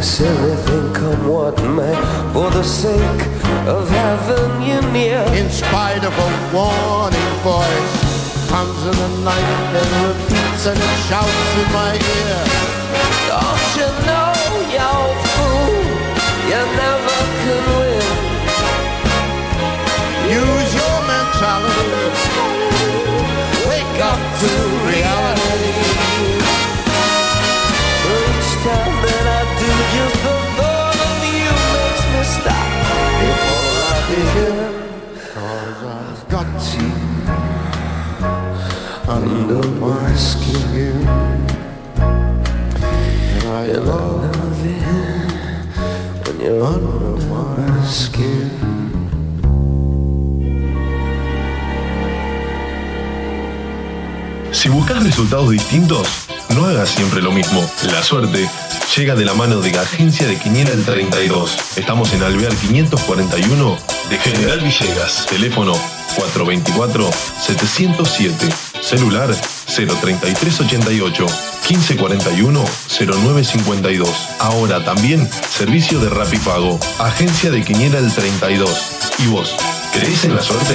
[0.01, 1.95] Sacrifice everything, somewhat may,
[2.33, 3.23] for the sake
[3.69, 5.21] of having you near.
[5.37, 11.53] In spite of a warning voice, comes in the night and repeats and it shouts
[11.61, 12.41] in my ear.
[13.29, 14.33] Don't you know,
[14.73, 14.91] you
[15.35, 15.69] fool,
[16.49, 18.09] you never can win.
[20.33, 22.09] Use your mentality.
[23.69, 24.51] Wake up to
[24.89, 25.50] reality.
[39.31, 41.07] Under my skin.
[41.99, 44.83] And I love it
[46.27, 48.51] when you're under my skin.
[54.53, 56.07] Si buscas resultados distintos,
[56.55, 57.65] no hagas siempre lo mismo.
[57.93, 58.47] La suerte
[58.97, 61.77] llega de la mano de Agencia de Quiniela el 32.
[61.77, 63.79] Estamos en Alvear 541
[64.11, 65.25] de General Villegas.
[65.27, 65.73] Teléfono
[66.17, 68.70] 424-707.
[68.91, 69.31] Celular
[69.67, 71.27] 03388
[71.69, 74.29] 1541 0952.
[74.41, 76.81] Ahora también servicio de Rapipago.
[76.99, 78.71] Agencia de Quiniela el 32.
[79.21, 79.55] ¿Y vos?
[79.93, 80.75] ¿Crees en la suerte?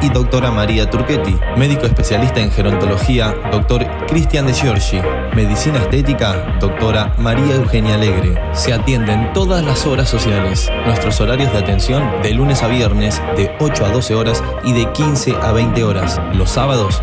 [0.00, 1.36] y doctora María Turquetti.
[1.56, 5.00] Médico especialista en gerontología, doctor Cristian de Giorgi.
[5.34, 8.40] Medicina estética, doctora María Eugenia Alegre.
[8.52, 10.70] Se atienden todas las horas sociales.
[10.86, 14.90] Nuestros horarios de atención de lunes a viernes de 8 a 12 horas y de
[14.92, 16.20] 15 a 20 horas.
[16.34, 17.02] Los sábados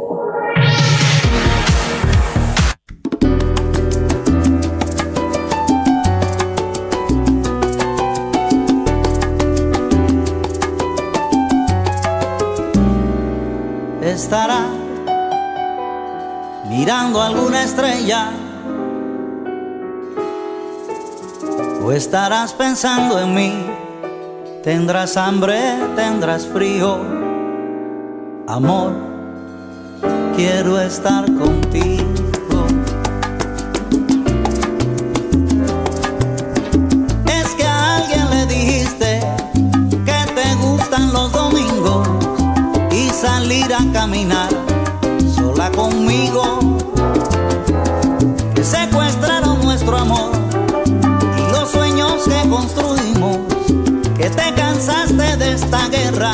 [14.11, 14.67] Estarás
[16.67, 18.29] mirando alguna estrella
[21.81, 23.65] o estarás pensando en mí.
[24.63, 25.59] Tendrás hambre,
[25.95, 26.97] tendrás frío,
[28.47, 28.91] amor,
[30.35, 32.03] quiero estar contigo.
[37.25, 39.19] Es que a alguien le dijiste
[40.05, 42.20] que te gustan los domingos
[43.21, 44.49] salir a caminar
[45.35, 46.59] sola conmigo.
[48.55, 50.31] Que secuestraron nuestro amor
[51.37, 53.37] y los sueños que construimos.
[54.17, 56.33] Que te cansaste de esta guerra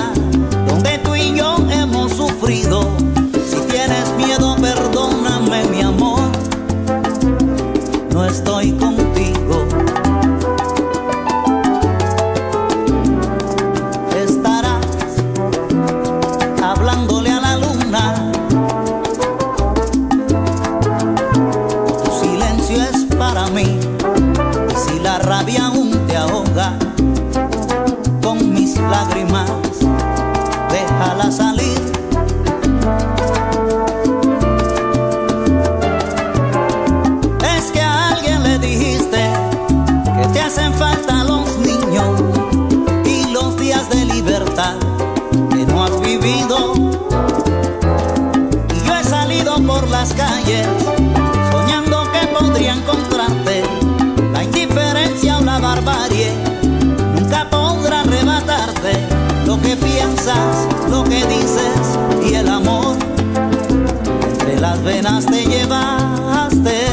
[64.88, 66.85] venas te llevaste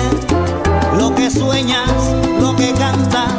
[0.98, 1.92] lo que sueñas,
[2.40, 3.33] lo que cantas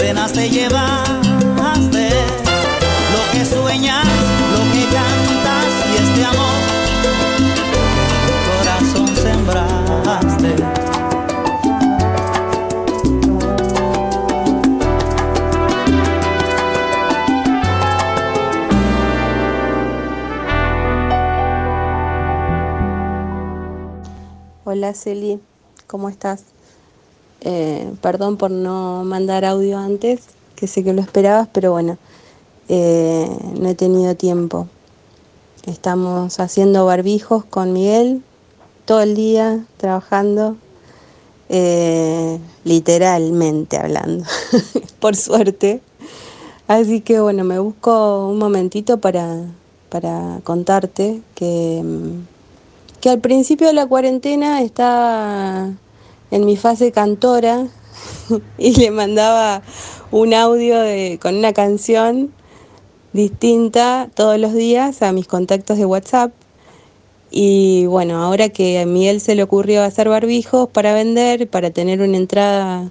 [0.00, 2.08] venas te llevaste.
[3.12, 4.06] Lo que sueñas,
[4.52, 6.60] lo que cantas y este amor
[7.38, 10.56] mi corazón sembraste.
[24.64, 25.40] Hola Celi,
[25.86, 26.44] ¿cómo estás?
[27.42, 30.22] Eh, perdón por no mandar audio antes,
[30.56, 31.98] que sé que lo esperabas, pero bueno,
[32.68, 33.28] eh,
[33.58, 34.68] no he tenido tiempo.
[35.66, 38.22] Estamos haciendo barbijos con Miguel
[38.84, 40.56] todo el día, trabajando,
[41.48, 44.24] eh, literalmente hablando,
[45.00, 45.80] por suerte.
[46.66, 49.44] Así que bueno, me busco un momentito para,
[49.88, 51.82] para contarte que...
[51.84, 52.40] mm,
[53.00, 55.70] que al principio de la cuarentena estaba
[56.30, 57.66] en mi fase cantora
[58.58, 59.62] y le mandaba
[60.10, 62.32] un audio de- con una canción
[63.12, 66.32] distinta todos los días a mis contactos de WhatsApp.
[67.30, 72.00] Y bueno, ahora que a Miguel se le ocurrió hacer barbijos para vender, para tener
[72.02, 72.90] una entrada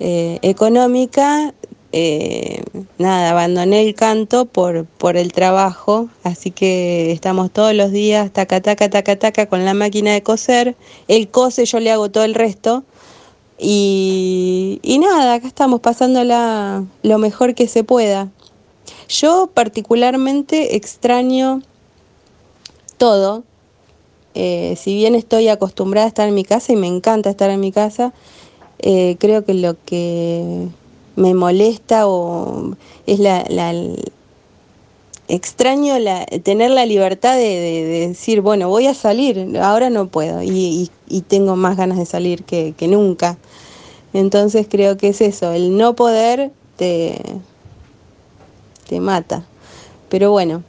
[0.00, 1.54] eh, económica,
[1.92, 2.62] eh,
[2.98, 8.60] nada, abandoné el canto por, por el trabajo, así que estamos todos los días taca,
[8.62, 10.76] taca, taca, taca con la máquina de coser.
[11.08, 12.84] Él cose, yo le hago todo el resto.
[13.58, 18.28] Y, y nada, acá estamos pasándola lo mejor que se pueda.
[19.08, 21.62] Yo particularmente extraño
[22.98, 23.44] todo.
[24.34, 27.60] Eh, si bien estoy acostumbrada a estar en mi casa y me encanta estar en
[27.60, 28.12] mi casa,
[28.78, 30.68] eh, creo que lo que
[31.16, 32.74] me molesta o
[33.06, 33.74] es la, la-
[35.28, 40.08] extraño la, tener la libertad de, de- de decir, bueno, voy a salir, ahora no
[40.08, 40.90] puedo y,
[41.28, 43.36] tengo más ganas de salir que, nunca.
[44.14, 47.20] Entonces creo que es eso, el no poder te,
[48.88, 49.44] te mata.
[50.08, 50.62] Pero bueno,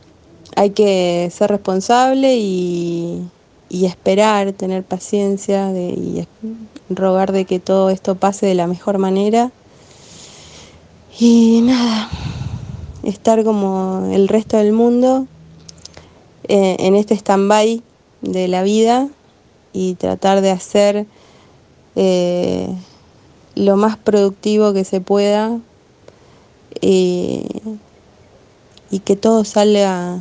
[0.56, 3.28] hay que ser responsable y,
[3.70, 6.28] esperar, tener paciencia de, y
[6.90, 9.52] rogar de que todo esto pase de la mejor manera.
[11.20, 12.10] Y nada,
[13.04, 15.28] estar como el resto del mundo
[16.48, 17.82] eh, en este stand-by
[18.22, 19.10] de la vida
[19.74, 21.06] y tratar de hacer
[21.96, 22.68] eh,
[23.56, 25.60] lo más productivo que se pueda
[26.82, 27.46] y,
[28.90, 30.20] y que todo salga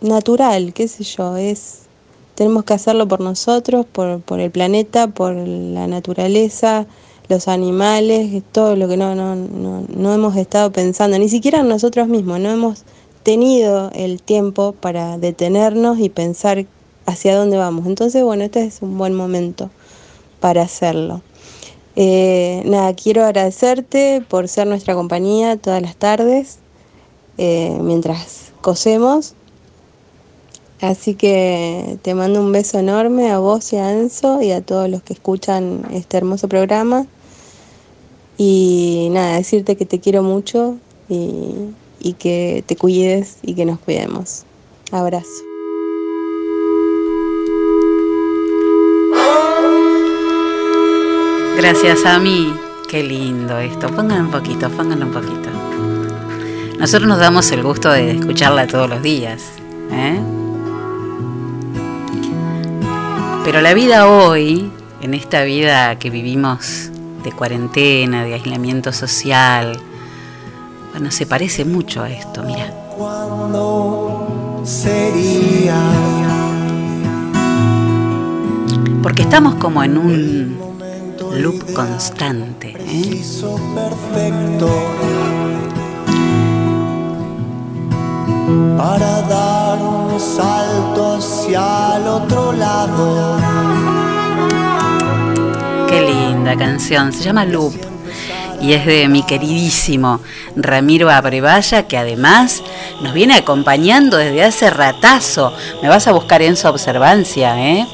[0.00, 1.82] natural, qué sé yo, es
[2.34, 6.86] tenemos que hacerlo por nosotros, por, por el planeta, por la naturaleza,
[7.30, 12.08] los animales, todo lo que no, no, no, no hemos estado pensando, ni siquiera nosotros
[12.08, 12.84] mismos, no hemos
[13.22, 16.66] tenido el tiempo para detenernos y pensar
[17.06, 17.86] hacia dónde vamos.
[17.86, 19.70] Entonces, bueno, este es un buen momento
[20.40, 21.22] para hacerlo.
[21.96, 26.58] Eh, nada, quiero agradecerte por ser nuestra compañía todas las tardes
[27.38, 29.34] eh, mientras cosemos.
[30.80, 34.88] Así que te mando un beso enorme a vos y a Enzo y a todos
[34.88, 37.06] los que escuchan este hermoso programa.
[38.42, 40.78] Y nada, decirte que te quiero mucho
[41.10, 41.52] y,
[42.00, 44.44] y que te cuides y que nos cuidemos.
[44.90, 45.28] Abrazo.
[51.58, 52.54] Gracias a mí.
[52.88, 53.88] Qué lindo esto.
[53.88, 55.50] Pónganlo un poquito, pónganlo un poquito.
[56.78, 59.42] Nosotros nos damos el gusto de escucharla todos los días.
[59.92, 60.18] ¿eh?
[63.44, 64.72] Pero la vida hoy,
[65.02, 66.90] en esta vida que vivimos
[67.22, 69.78] de cuarentena, de aislamiento social,
[70.92, 72.72] bueno, se parece mucho a esto, mira.
[72.96, 75.80] ¿Cuándo sería?
[79.02, 80.58] Porque estamos como en un
[81.32, 82.74] loop constante.
[82.76, 83.22] ¿eh?
[88.76, 94.09] Para dar un salto hacia el otro lado.
[95.90, 97.74] Qué linda canción, se llama Loop
[98.60, 100.20] y es de mi queridísimo
[100.54, 102.62] Ramiro Abrevaya, que además
[103.00, 105.52] nos viene acompañando desde hace ratazo.
[105.82, 107.86] Me vas a buscar en su observancia, ¿eh?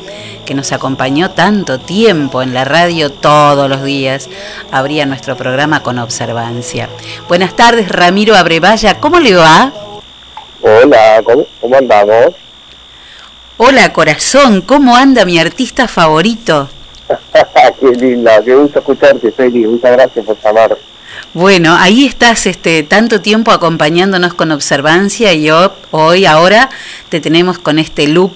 [0.44, 4.28] que nos acompañó tanto tiempo en la radio todos los días.
[4.70, 6.88] Abría nuestro programa con observancia.
[7.28, 9.72] Buenas tardes, Ramiro Abrevaya, ¿cómo le va?
[10.60, 12.34] Hola, ¿cómo, cómo andamos?
[13.56, 16.68] Hola, corazón, ¿cómo anda mi artista favorito?
[17.80, 19.66] qué linda, qué gusto escucharte, Feli.
[19.66, 20.76] Muchas gracias por llamar.
[21.34, 26.68] Bueno, ahí estás este tanto tiempo acompañándonos con observancia y yo, hoy, ahora,
[27.08, 28.32] te tenemos con este loop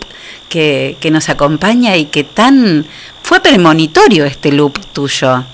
[0.49, 2.87] que, que nos acompaña y que tan
[3.23, 5.45] fue premonitorio este loop tuyo.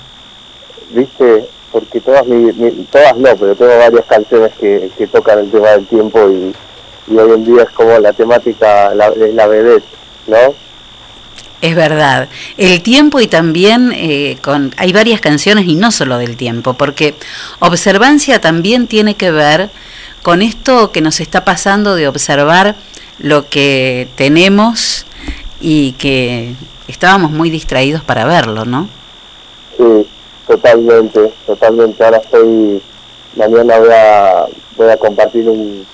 [0.91, 1.49] ¿Viste?
[1.73, 5.69] Porque todas, mi, mi- todas no, pero tengo varias canciones que, que tocan el tema
[5.71, 6.55] del tiempo y,
[7.13, 9.85] y hoy en día es como la temática, la, es la vedette,
[10.27, 10.55] ¿no?
[11.63, 12.29] Es verdad.
[12.59, 17.15] El tiempo y también eh, con hay varias canciones y no solo del tiempo, porque
[17.61, 19.71] observancia también tiene que ver
[20.23, 22.77] con esto que nos está pasando de observar
[23.19, 25.07] lo que tenemos
[25.61, 26.55] y que
[26.89, 28.89] estábamos muy distraídos para verlo, ¿no?
[29.79, 30.07] Sí,
[30.47, 32.05] totalmente, totalmente.
[32.05, 32.83] Ahora estoy,
[33.35, 34.47] mañana voy a,
[34.77, 35.87] voy a compartir un,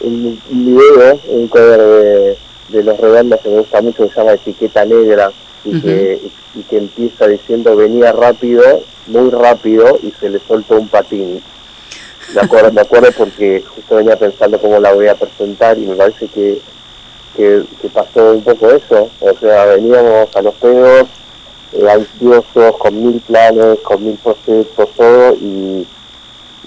[0.00, 2.38] un, un video, un cover de,
[2.72, 5.30] de Los Redondos que me gusta mucho, que se llama Etiqueta Negra,
[5.64, 6.20] y, que,
[6.56, 8.62] y, que empieza diciendo venía rápido,
[9.06, 11.42] muy rápido, y se le soltó un patín.
[12.34, 15.94] Me acuerdo, me acuerdo porque justo venía pensando cómo la voy a presentar y me
[15.96, 16.58] parece que,
[17.36, 19.08] que, que pasó un poco eso.
[19.20, 21.08] O sea, veníamos a los pedos,
[21.72, 25.86] eh, ansiosos, con mil planes, con mil proyectos, todo, y,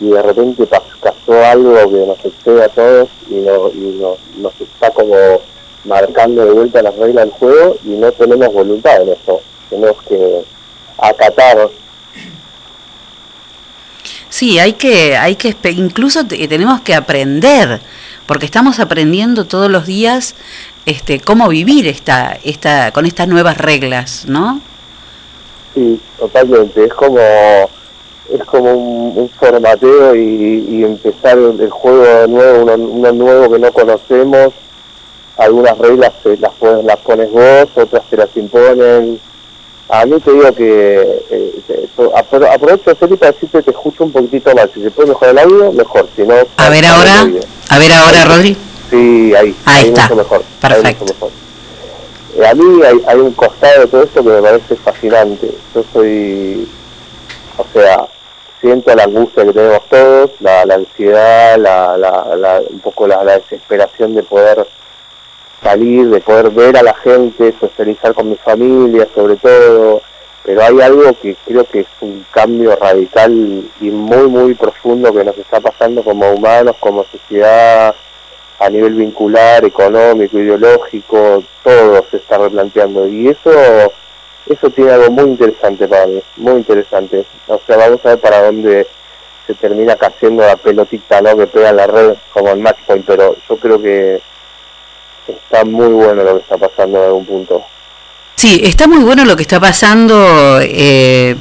[0.01, 4.17] y de repente pas- pasó algo que nos excede a todos y, no, y no-
[4.37, 5.15] nos está como
[5.85, 9.41] marcando de vuelta las reglas del juego y no tenemos voluntad en eso.
[9.69, 10.43] Tenemos que
[10.97, 11.69] acatar
[14.29, 17.79] Sí, hay que, hay que, incluso te- tenemos que aprender,
[18.25, 20.35] porque estamos aprendiendo todos los días
[20.85, 24.61] este, cómo vivir esta, esta, con estas nuevas reglas, ¿no?
[25.73, 26.83] Sí, totalmente.
[26.83, 32.63] Es como es como un, un formateo y, y empezar el, el juego de nuevo,
[32.63, 34.53] uno, uno nuevo que no conocemos.
[35.37, 39.19] Algunas reglas se las, pones, las pones vos, otras te las imponen.
[39.89, 44.53] A mí te digo que eh, apro- aprovecho Felipe para decirte que escucho un poquitito
[44.55, 44.69] mal.
[44.73, 46.07] Si se puede mejorar el audio, mejor.
[46.15, 47.21] Si no, A ver ahora,
[47.69, 48.57] a ver ahora, Rodri.
[48.89, 49.55] Sí, ahí.
[49.65, 50.03] Ahí está.
[50.03, 50.43] mucho mejor.
[50.61, 51.03] Perfecto.
[51.05, 51.29] mucho mejor.
[52.37, 55.51] Eh, a mí hay, hay un costado de todo esto que me parece fascinante.
[55.73, 56.67] Yo soy,
[57.57, 58.07] o sea,
[58.61, 63.23] siento la angustia que tenemos todos, la, la ansiedad, la, la, la- un poco la,
[63.23, 64.65] la desesperación de poder
[65.61, 70.01] salir, de poder ver a la gente, socializar con mi familia sobre todo,
[70.43, 75.23] pero hay algo que creo que es un cambio radical y muy, muy profundo que
[75.23, 77.95] nos está pasando como humanos, como sociedad,
[78.59, 83.51] a nivel vincular, económico, ideológico, todo se está replanteando y eso
[84.47, 87.25] eso tiene algo muy interesante para mí, muy interesante.
[87.47, 88.87] O sea, vamos a ver para dónde
[89.47, 91.35] se termina cayendo la pelotita, ¿no?
[91.35, 94.21] Que pega en la red como el match point, pero yo creo que
[95.27, 97.63] está muy bueno lo que está pasando en algún punto.
[98.35, 100.59] Sí, está muy bueno lo que está pasando.
[100.61, 101.35] eh,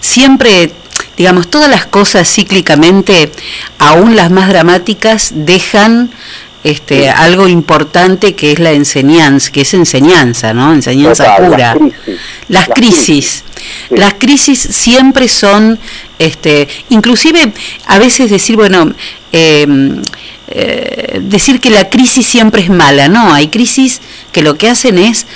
[0.00, 0.72] siempre,
[1.16, 3.30] digamos, todas las cosas cíclicamente,
[3.78, 6.10] aún las más dramáticas, dejan
[6.64, 10.72] este, algo importante que es la enseñanza, que es enseñanza, ¿no?
[10.72, 11.74] Enseñanza Total, pura.
[11.74, 12.24] las crisis.
[12.48, 13.44] Las crisis.
[13.90, 15.78] Las crisis siempre son,
[16.18, 17.52] este, inclusive
[17.86, 18.92] a veces decir, bueno,
[19.32, 19.66] eh,
[20.48, 24.00] eh, decir que la crisis siempre es mala, no, hay crisis
[24.32, 25.26] que lo que hacen es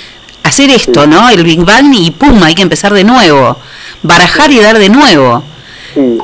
[0.43, 1.29] hacer esto, ¿no?
[1.29, 3.57] El Big Bang y pum, hay que empezar de nuevo,
[4.03, 5.43] barajar y dar de nuevo.
[5.93, 6.17] Sí,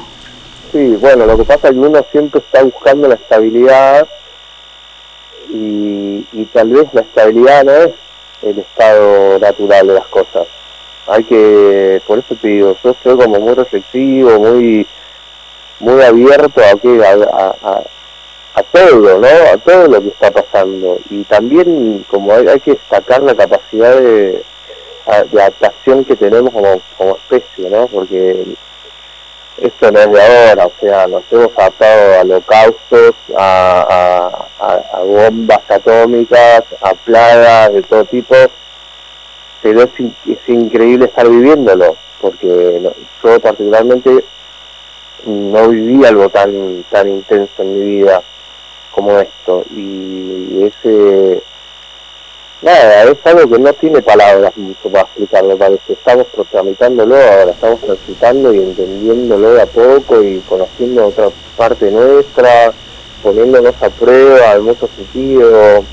[0.71, 4.07] sí, bueno, lo que pasa es que uno siempre está buscando la estabilidad
[5.49, 7.91] y, y tal vez la estabilidad no es
[8.41, 10.47] el estado natural de las cosas.
[11.07, 14.85] Hay que, por eso te digo, yo estoy como muy reflexivo, muy
[15.81, 17.81] muy abierto a, que, a, a,
[18.55, 19.27] a- todo, ¿no?
[19.27, 20.97] A todo lo que está pasando.
[21.09, 24.43] Y también como hay, hay que destacar la capacidad de,
[25.31, 27.87] de adaptación que tenemos como, como especie, ¿no?
[27.87, 28.43] Porque
[29.61, 34.99] esto no es de ahora, o sea, nos hemos adaptado a holocaustos, a, a, a-
[35.03, 38.35] bombas atómicas, a plagas de todo tipo,
[39.61, 39.89] pero es,
[40.27, 42.81] es increíble estar viviéndolo, porque
[43.23, 44.23] yo particularmente
[45.25, 48.21] no viví algo tan tan intenso en mi vida
[48.91, 51.41] como esto, y ese
[52.61, 55.93] nada, es algo que no tiene palabras mucho para explicarlo, parece.
[55.93, 62.71] Estamos tramitándolo ahora, estamos transitando y entendiéndolo de a poco y conociendo otra parte nuestra,
[63.23, 65.83] poniéndonos a prueba en muchos sentidos.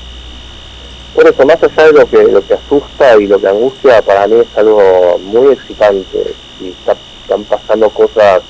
[1.15, 4.27] Por eso, más allá de lo que, lo que asusta y lo que angustia, para
[4.27, 8.41] mí es algo muy excitante y está- están pasando cosas,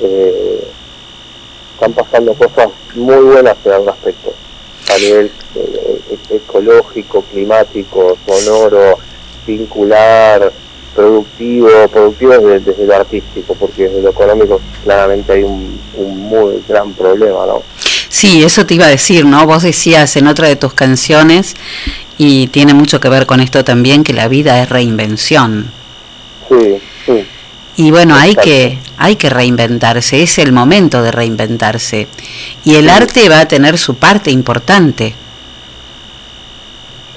[0.00, 0.64] eh,
[1.74, 4.34] están pasando cosas muy buenas en algún aspecto
[4.92, 8.98] a nivel eh, e- ecológico, climático, sonoro,
[9.46, 10.52] vincular,
[10.94, 16.62] productivo, productivo desde, desde lo artístico, porque desde lo económico claramente hay un, un muy
[16.68, 17.62] gran problema, ¿no?
[18.08, 19.46] Sí, eso te iba a decir, ¿no?
[19.46, 21.54] Vos decías en otra de tus canciones,
[22.16, 25.70] y tiene mucho que ver con esto también, que la vida es reinvención.
[26.48, 26.80] Sí.
[27.78, 32.08] Y bueno, hay que, hay que reinventarse, es el momento de reinventarse.
[32.64, 35.14] Y el arte va a tener su parte importante.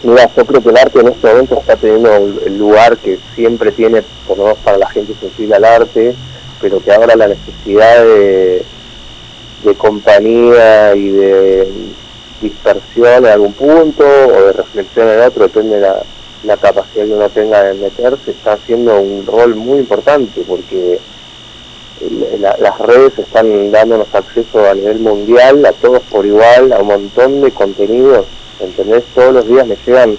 [0.03, 3.17] Mira, yo creo que el arte en este momento está teniendo el el lugar que
[3.33, 6.13] siempre tiene, por lo menos para la gente sensible al arte,
[6.61, 8.63] pero que ahora la necesidad de,
[9.63, 11.71] de compañía y de
[12.39, 16.03] dispersión en algún punto o de reflexión en otro, depende de la,
[16.43, 20.99] la capacidad que uno tenga de meterse, está haciendo un rol muy importante porque
[22.59, 27.41] las redes están dándonos acceso a nivel mundial a todos por igual, a un montón
[27.41, 28.25] de contenidos,
[28.59, 29.03] ¿entendés?
[29.13, 30.17] Todos los días me llegan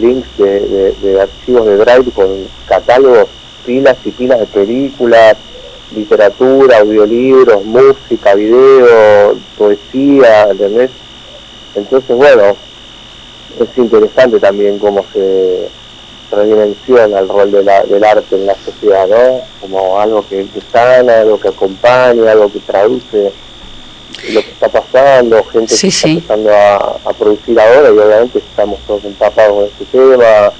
[0.00, 2.28] links de, de- de archivos de Drive con
[2.66, 3.26] catálogos,
[3.66, 5.36] pilas y pilas de películas,
[5.94, 10.90] literatura, audiolibros, música, video, poesía, ¿entendés?
[11.74, 12.56] Entonces, bueno,
[13.58, 15.68] es interesante también cómo se
[16.30, 19.40] redimensiona el rol de la- del arte en la sociedad, ¿no?
[19.60, 23.32] Como algo que, que sana, algo que acompaña, algo que traduce
[24.32, 26.14] lo que está pasando, gente Sí, que está sí.
[26.14, 30.52] empezando a, a producir ahora y obviamente estamos todos empapados con este tema,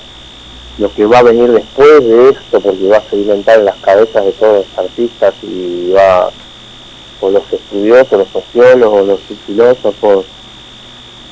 [0.79, 4.25] lo que va a venir después de esto, porque va a sedimentar en las cabezas
[4.25, 6.31] de todos los artistas y va,
[7.21, 10.25] o los estudiosos, los sociólogos, los filósofos,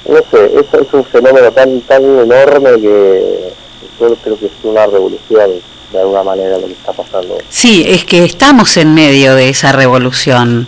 [0.06, 3.52] no sé, eso es un fenómeno tan tan enorme que
[4.00, 5.50] yo creo que es una revolución
[5.92, 7.38] de alguna manera lo que está pasando.
[7.48, 10.66] Sí, es que estamos en medio de esa revolución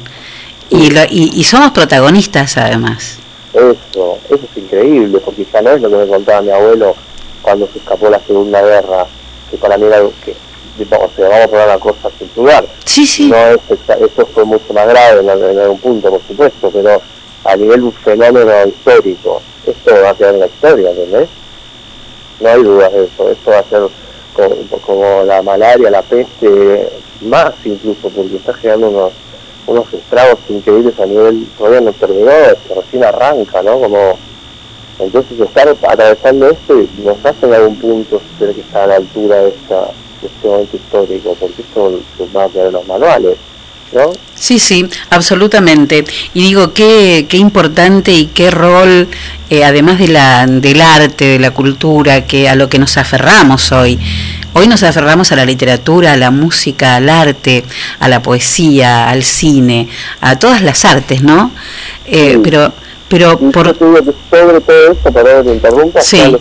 [0.70, 3.18] y, lo- y, y somos protagonistas además.
[3.52, 6.94] Eso, eso es increíble, porque ya no es lo que me contaba mi abuelo
[7.42, 9.06] cuando se escapó la Segunda Guerra,
[9.50, 12.64] que para mí era algo que, o sea, vamos a poner una cosa sin lugar.
[12.84, 13.28] Sí, sí.
[13.28, 17.02] No es, eso fue mucho más grave en, en algún punto, por supuesto, pero
[17.44, 21.28] a nivel un fenómeno histórico, esto va a quedar en la historia, ¿entendés?
[22.40, 23.82] No hay dudas de eso, esto va a ser
[24.86, 26.88] como, la malaria, la peste,
[27.22, 29.12] más incluso, porque está generando unos
[29.66, 32.30] unos estragos increíbles a nivel todavía no terminó,
[32.74, 33.78] recién arranca, ¿no?
[33.78, 34.18] Como
[34.98, 38.96] entonces estar atravesando esto y nos hace en algún punto tener que estar a la
[38.96, 39.86] altura de, esta,
[40.20, 42.00] de este momento histórico, porque esto
[42.36, 43.36] va a quedar en los manuales.
[43.92, 44.12] ¿No?
[44.34, 46.04] Sí, sí, absolutamente.
[46.32, 49.08] Y digo, qué, qué importante y qué rol,
[49.50, 53.70] eh, además de la, del arte, de la cultura, que a lo que nos aferramos
[53.72, 53.98] hoy.
[54.52, 57.64] Hoy nos aferramos a la literatura, a la música, al arte,
[58.00, 59.88] a la poesía, al cine,
[60.20, 61.52] a todas las artes, ¿no?
[62.06, 62.72] Eh, Pero,
[63.08, 63.76] pero por...
[63.78, 66.18] Sobre todo esto, para que interrumpa, Sí.
[66.32, 66.40] los.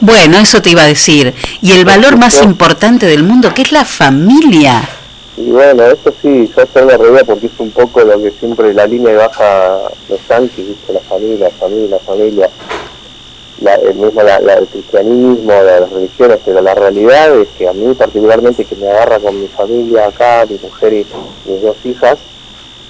[0.00, 1.34] Bueno, eso te iba a decir.
[1.62, 4.88] Y el valor más importante del mundo, que es la familia.
[5.40, 8.74] Y bueno, eso sí, yo estoy de realidad porque es un poco lo que siempre
[8.74, 10.92] la línea baja los yanquis, ¿viste?
[10.92, 12.50] la familia, la familia, la familia,
[13.62, 17.66] la, el mismo la, la- el cristianismo, la- las religiones, pero la realidad es que
[17.68, 21.06] a mí particularmente que me agarra con mi familia acá, mi mujer y
[21.46, 22.18] mis dos hijas,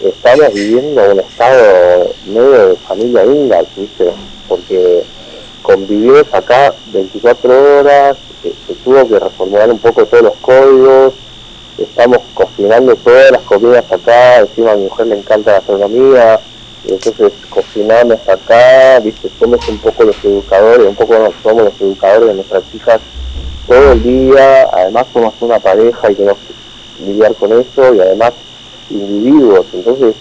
[0.03, 4.11] estamos viviendo un estado medio de familia inga, ¿viste?
[4.49, 5.03] Porque
[5.63, 11.13] convivimos acá 24 horas, se, se tuvo que reformular un poco todos los códigos,
[11.85, 16.41] estamos cocinando todas las comidas acá, encima a mi mujer le encanta la gastronomía,
[16.87, 21.81] y entonces cocinamos acá, viste, somos un poco los educadores, un poco no, somos los
[21.81, 23.01] educadores de nuestras hijas
[23.69, 28.33] todo el día, además somos una pareja y tenemos que lidiar con eso, y además
[28.91, 30.15] individuos, entonces,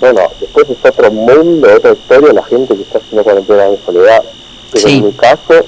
[0.00, 4.22] bueno, después es otro mundo, otra historia, la gente que está haciendo cuarentena en soledad,
[4.72, 4.98] pero Sí.
[4.98, 5.64] en mi caso,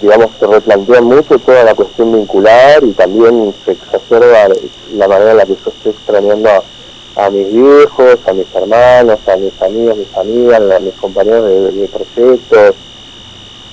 [0.00, 4.54] digamos, se replantea mucho toda la cuestión vincular y también se exacerba
[4.94, 9.18] la manera en la que yo estoy extrañando a, a mis viejos, a mis hermanos,
[9.26, 12.74] a mis amigos, mis amigas, a mis compañeros de, de proyectos.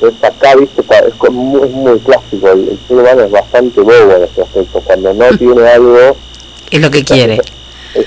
[0.01, 4.24] Es acá, viste, es, muy, muy clásico, el, el ser humano es bastante bobo en
[4.24, 6.15] ese aspecto, cuando no tiene algo,
[6.71, 7.36] Es lo que quiere.
[7.36, 7.41] es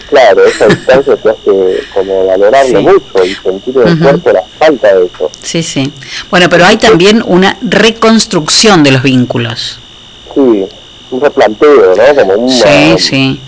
[0.09, 2.85] claro, esa distancia te hace como valorarlo Sí.
[2.85, 4.03] mucho y sentir en el Ujú.
[4.03, 5.31] cuerpo la falta de eso.
[5.43, 5.93] Sí, sí.
[6.31, 9.79] Bueno, pero hay también una reconstrucción de los vínculos.
[10.35, 10.41] Sí,
[11.11, 12.15] un replanteo, ¿no?
[12.21, 13.41] Como un, Sí, sí.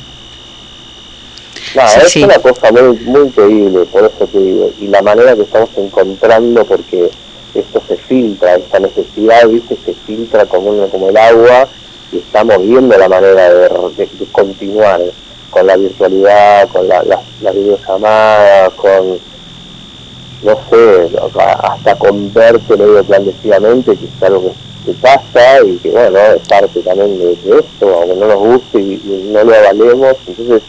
[1.74, 2.22] No, Sí, es sí.
[2.22, 6.64] una cosa muy, muy increíble, por eso te digo, y la manera que estamos encontrando,
[6.64, 7.11] porque
[7.55, 11.68] esto se filtra, esta necesidad, viste, se filtra como, como el agua,
[12.12, 15.01] y estamos viendo la manera de, de- de continuar
[15.51, 19.18] con la virtualidad, con la, la, la con,
[20.42, 21.11] no sé,
[21.62, 24.53] hasta con verte medio clandestinamente, que es algo
[24.84, 28.80] que, pasa y que, bueno, es parte también de, de esto, aunque no nos guste
[28.80, 30.62] y, no lo avalemos, entonces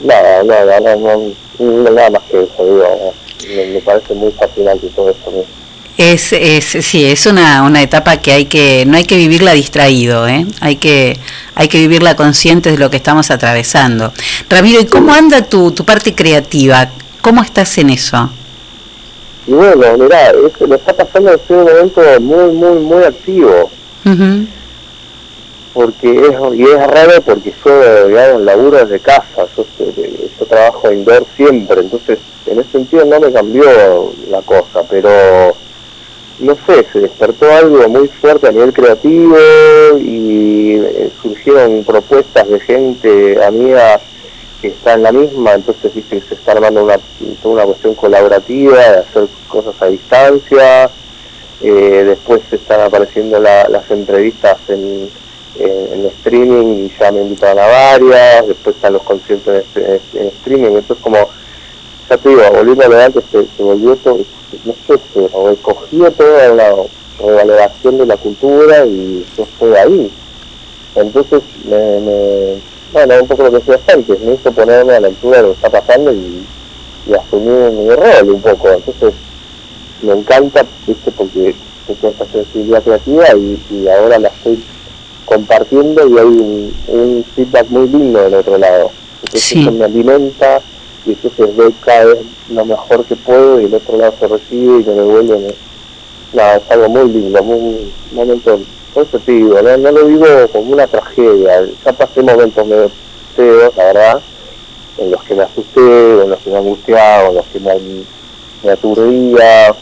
[0.00, 3.14] Nada, nada, no, no, nada más que eso, digo,
[3.72, 5.30] me, parece muy fascinante todo esto.
[5.96, 10.26] Es, es, sí, es una, una etapa que hay que, no hay que vivirla distraído,
[10.26, 10.44] ¿eh?
[10.60, 11.16] hay, que,
[11.54, 14.12] hay que vivirla conscientes de lo que estamos atravesando.
[14.48, 16.88] Ramiro, ¿y cómo anda tu, tu parte creativa?
[17.20, 18.28] ¿Cómo estás en eso?
[19.46, 23.70] Bueno, mirá, es, me está pasando en este momento muy, muy, muy activo,
[24.04, 24.46] Ujú.
[25.74, 30.90] porque es, y es raro porque yo, digamos, laburo desde casa, yo, eh, yo trabajo
[30.90, 35.54] indoor siempre, entonces en ese sentido no me cambió la cosa, pero
[36.40, 39.36] no sé, se despertó algo muy fuerte a nivel creativo
[40.00, 44.00] y eh, surgieron propuestas de gente amiga
[44.60, 46.98] que está en la misma, entonces viste se está armando una,
[47.44, 50.90] una cuestión colaborativa de hacer cosas a distancia,
[51.62, 55.08] eh, después están apareciendo la- las entrevistas en,
[55.58, 59.62] en- streaming y ya me invitan a varias, después están los conciertos
[60.14, 61.18] en streaming, entonces como,
[62.08, 64.18] ya te digo, volviendo a lo antes, se, se volvió todo,
[64.64, 66.74] no sé, se recogió toda la
[67.18, 70.10] revaloración de la cultura y yo estoy ahí.
[70.96, 72.58] Entonces, me, me-
[72.92, 75.48] bueno, un poco lo que decías antes, me hizo ponerme a la altura de lo
[75.48, 76.44] que está pasando y,
[77.08, 78.70] y asumir mi rol un poco.
[78.70, 79.14] Entonces,
[80.02, 81.54] me encanta, viste, porque
[81.86, 84.62] tengo esta sensibilidad creativa y, y ahora la estoy
[85.24, 88.90] compartiendo y hay un, un feedback muy lindo del otro lado.
[89.24, 89.62] Entonces Sí.
[89.62, 90.60] eso me alimenta
[91.06, 92.18] y entonces doy cada vez
[92.50, 95.54] lo mejor que puedo y el otro lado se recibe y me devuelve.
[96.32, 98.58] Nada, es algo muy lindo, muy, un momento,
[98.92, 102.90] por no lo digo como una tragedia, ya pasé momentos medio
[103.36, 104.20] feos, la verdad,
[104.98, 107.74] en los que me asusté, en los que me angustiaba, en los que me,
[108.62, 109.74] me aturdía,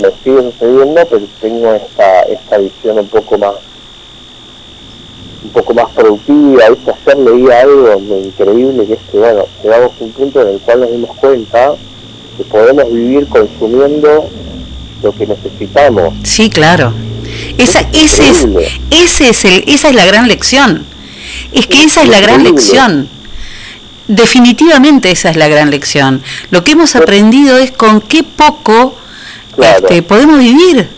[0.00, 3.54] me sigue sucediendo, pero tengo esta, esta visión un poco más
[5.44, 6.92] un poco más productiva, ¿viste?
[7.06, 10.80] ayer leí algo increíble que es que bueno, llegamos a un punto en el cual
[10.80, 11.72] nos dimos cuenta
[12.36, 14.28] que podemos vivir consumiendo
[15.02, 16.14] lo que necesitamos.
[16.24, 16.92] Sí, claro.
[17.56, 18.46] Esa, ese es,
[18.90, 20.84] ese es el, esa es la gran lección.
[21.52, 23.08] Es que esa es la gran lección.
[24.08, 26.22] Definitivamente esa es la gran lección.
[26.50, 28.94] Lo que hemos aprendido es con qué poco
[29.54, 29.88] Claro.
[29.88, 30.88] este, podemos vivir.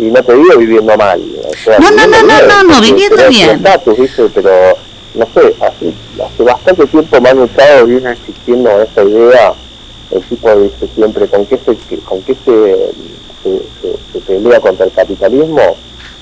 [0.00, 1.20] Y no te digo viviendo mal.
[1.44, 3.62] o sea, No, no, viviendo no, no, bien, no, no, viviendo bien.
[4.34, 4.50] Pero
[5.14, 5.92] no sé, hace,
[6.24, 9.52] hace bastante tiempo Manu Chao viene existiendo esa idea,
[10.12, 12.92] el tipo dice siempre, ¿con qué se, con qué se,
[13.42, 15.76] se, se- se pelea contra el capitalismo?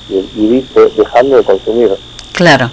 [0.09, 1.91] Y, y dice, dejando de consumir.
[2.33, 2.69] Claro.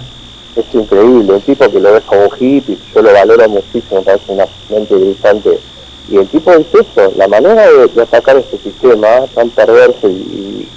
[0.55, 4.01] Es increíble, un tipo que lo ves como un hippie, yo lo valoro muchísimo, me
[4.01, 5.59] parece una mente brillante.
[6.09, 10.13] Y el tipo dice eso, la manera de, de atacar este sistema tan perverso y,
[10.13, 10.67] y,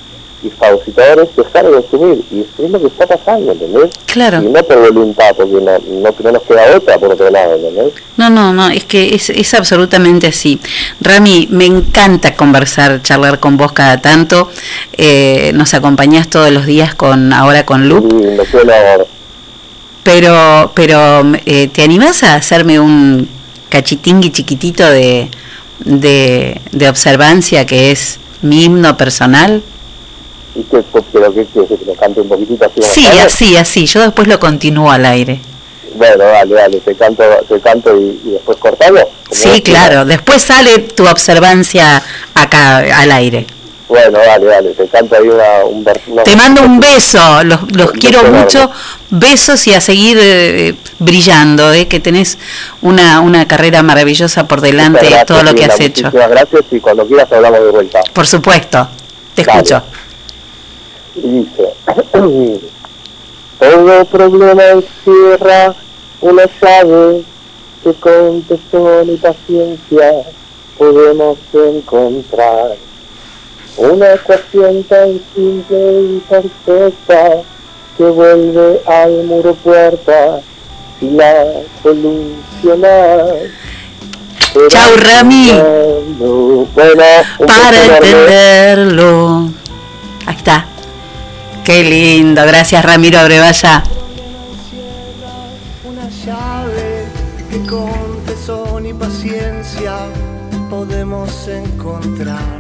[0.43, 2.25] y fagocitador es dejar de consumir.
[2.31, 3.91] Y es lo que está pasando, ¿entendés?
[4.07, 4.43] Claro.
[4.43, 7.93] Y no por voluntad, porque no, no, no nos queda otra por otro lado, ¿entendés?
[8.17, 10.61] No, no, no, es que es, es absolutamente así.
[11.01, 14.51] Rami, me encanta conversar, charlar con vos cada tanto.
[14.97, 18.15] Eh, nos acompañás todos los días con ahora con Luke.
[18.15, 19.07] Lindo, qué honor.
[20.03, 23.29] Pero, pero eh, ¿te animás a hacerme un
[23.69, 25.29] cachitingui chiquitito de,
[25.81, 29.63] de, de observancia que es mi himno personal?
[30.55, 30.83] ¿Y qué,
[31.13, 32.83] pero qué quieres que lo cante un poquitito así?
[32.83, 33.87] Sí, así, así.
[33.87, 35.41] Yo después lo continúo al aire.
[35.95, 39.03] Bueno, dale, dale, te canto, te canto y, y después cortamos.
[39.31, 40.05] Sí, claro.
[40.05, 42.03] Después sale tu observancia
[42.35, 43.47] acá al aire.
[43.89, 47.59] Bueno, dale, dale, te canto ahí una, un vers- unos- Te mando un beso, los,
[47.73, 48.71] los quiero mucho,
[49.11, 52.39] besos y a seguir eh, brillando, eh, que tenés
[52.83, 56.05] una, una carrera maravillosa por delante, gracias, todo lo que has hecho.
[56.05, 58.01] Muchísimas gracias y cuando quieras hablamos de vuelta.
[58.13, 58.89] Por supuesto,
[59.35, 59.59] te Dale.
[59.59, 59.83] escucho.
[61.23, 61.75] Y dice,
[63.59, 65.75] todo problema encierra
[66.21, 67.23] una llave
[67.83, 70.23] que con tesón y paciencia
[70.79, 72.77] podemos encontrar.
[73.77, 77.43] Una ecuación tan simple y perfecta
[77.97, 80.41] que vuelve al muro puerta
[80.99, 81.45] si la
[81.83, 83.51] solucionas.
[84.69, 85.53] Chau, Rami.
[86.75, 87.05] Bueno,
[87.47, 89.49] Para entenderlo.
[90.27, 90.67] Ahí está.
[91.71, 93.85] Qué lindo, gracias Ramiro Abrevaya.
[95.85, 97.05] Una llave
[97.49, 99.95] que con tesón y paciencia
[100.69, 102.59] podemos encontrar.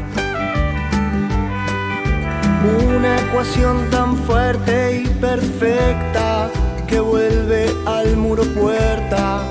[2.86, 6.48] Una ecuación tan fuerte y perfecta
[6.86, 9.42] que vuelve al muro puerta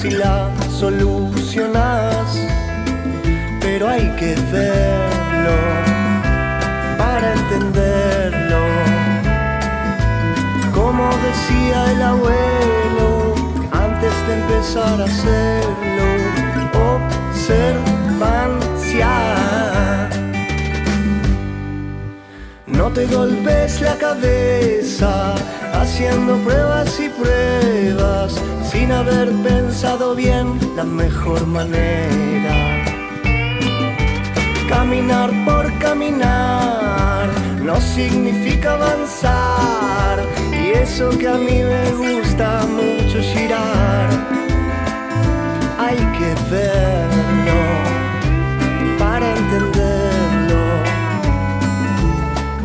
[0.00, 0.50] si la
[0.80, 2.38] solucionas.
[3.60, 5.58] Pero hay que verlo
[6.96, 8.83] para entenderlo.
[10.96, 13.34] Como decía el abuelo,
[13.72, 16.06] antes de empezar a hacerlo,
[17.32, 19.10] observancia.
[22.68, 25.34] No te golpes la cabeza
[25.72, 28.40] haciendo pruebas y pruebas
[28.70, 32.84] sin haber pensado bien la mejor manera.
[34.68, 37.28] Caminar por caminar
[37.64, 39.74] no significa avanzar
[40.82, 44.08] eso que a mí me gusta mucho girar.
[45.78, 47.60] Hay que verlo
[48.98, 50.62] para entenderlo.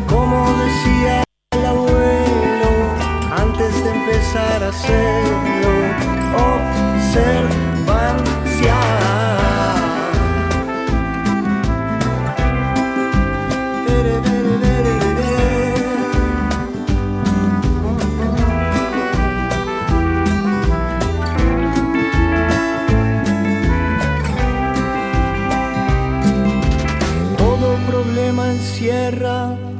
[0.08, 1.22] Como decía
[1.52, 2.70] el abuelo
[3.44, 5.72] antes de empezar a hacerlo,
[6.36, 7.59] observancia.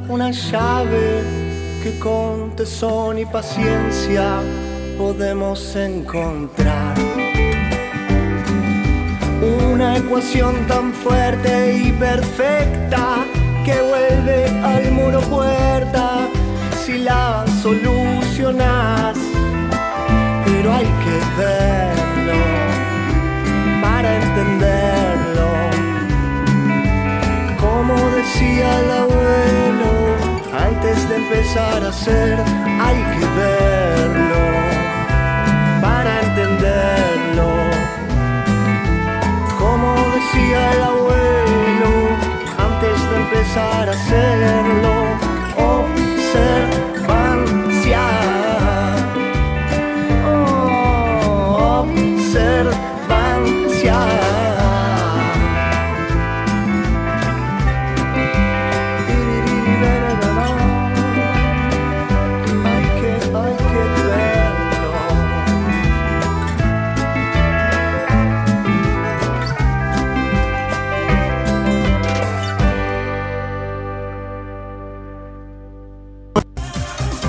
[0.09, 1.23] Una llave
[1.81, 4.41] que con tesón y paciencia
[4.97, 6.95] podemos encontrar.
[9.71, 13.23] Una ecuación tan fuerte y perfecta
[13.63, 16.27] que vuelve al muro puerta
[16.83, 19.17] si la solucionas.
[20.45, 22.39] Pero hay que verlo
[23.81, 25.20] para entenderlo.
[28.33, 29.91] Decía el abuelo,
[30.57, 32.39] antes de empezar a hacer,
[32.79, 34.43] hay que verlo
[35.81, 37.49] para entenderlo.
[39.59, 41.91] Como decía el abuelo,
[42.57, 44.93] antes de empezar a hacerlo,
[45.57, 46.90] observancia.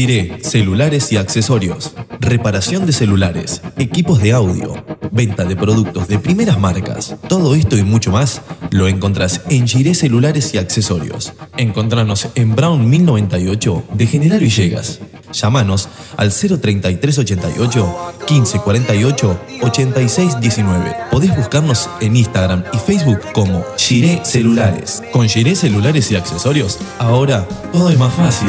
[0.00, 1.92] Giré, celulares y accesorios.
[2.20, 4.82] Reparación de celulares, equipos de audio,
[5.12, 7.16] venta de productos de primeras marcas.
[7.28, 8.40] Todo esto y mucho más
[8.70, 11.34] lo encontrás en Giré Celulares y Accesorios.
[11.58, 15.00] Encontranos en Brown 1098 de General Villegas.
[15.34, 20.96] Llámanos al 03388 1548 8619.
[21.10, 25.02] Podés buscarnos en Instagram y Facebook como Giré Celulares.
[25.12, 28.48] Con Giré Celulares y Accesorios, ahora todo es más fácil.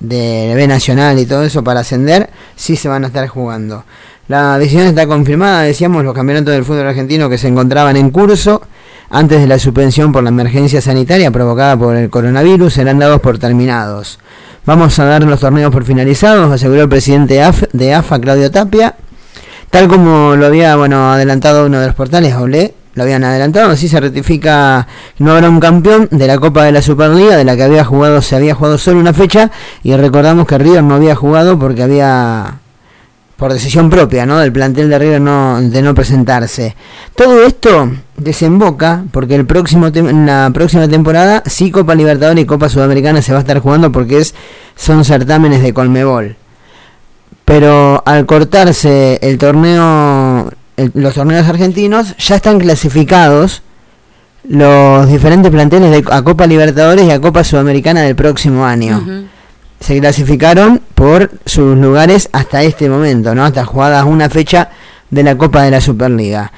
[0.00, 3.84] de B Nacional y todo eso para ascender, sí se van a estar jugando.
[4.28, 8.62] La decisión está confirmada, decíamos, los campeonatos del fútbol argentino que se encontraban en curso
[9.08, 13.38] antes de la suspensión por la emergencia sanitaria provocada por el coronavirus serán dados por
[13.38, 14.18] terminados.
[14.64, 17.40] Vamos a dar los torneos por finalizados, aseguró el presidente
[17.72, 18.96] de AFA, Claudio Tapia.
[19.70, 22.34] Tal como lo había bueno adelantado uno de los portales,
[22.96, 24.86] lo habían adelantado, así se ratifica
[25.16, 27.84] que no habrá un campeón de la Copa de la Superliga, de la que había
[27.84, 29.50] jugado, se había jugado solo una fecha,
[29.82, 32.58] y recordamos que River no había jugado porque había
[33.36, 34.38] por decisión propia, ¿no?
[34.38, 36.74] Del plantel de River no, de no presentarse.
[37.14, 43.20] Todo esto desemboca porque el próximo la próxima temporada sí Copa Libertadores y Copa Sudamericana
[43.20, 44.34] se va a estar jugando porque es
[44.74, 46.36] son certámenes de Colmebol.
[47.46, 53.62] Pero al cortarse el torneo, el- los torneos argentinos, ya están clasificados
[54.48, 59.02] los diferentes planteles de, a Copa Libertadores y a Copa Sudamericana del próximo año.
[59.80, 63.44] Se clasificaron por sus lugares hasta este momento, ¿no?
[63.44, 64.70] Hasta jugadas una fecha
[65.10, 66.52] de la Copa de la Superliga.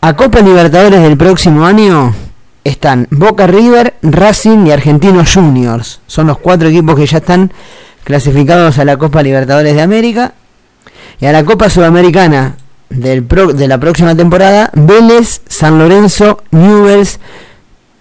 [0.00, 2.14] A Copa Libertadores del próximo año
[2.64, 6.00] están Boca River, Racing y Argentinos Juniors.
[6.06, 7.52] Son los cuatro equipos que ya están
[8.08, 10.32] clasificados a la Copa Libertadores de América.
[11.20, 12.54] Y a la Copa Sudamericana
[12.88, 17.20] del pro- de la próxima temporada, Vélez, San Lorenzo, Newells,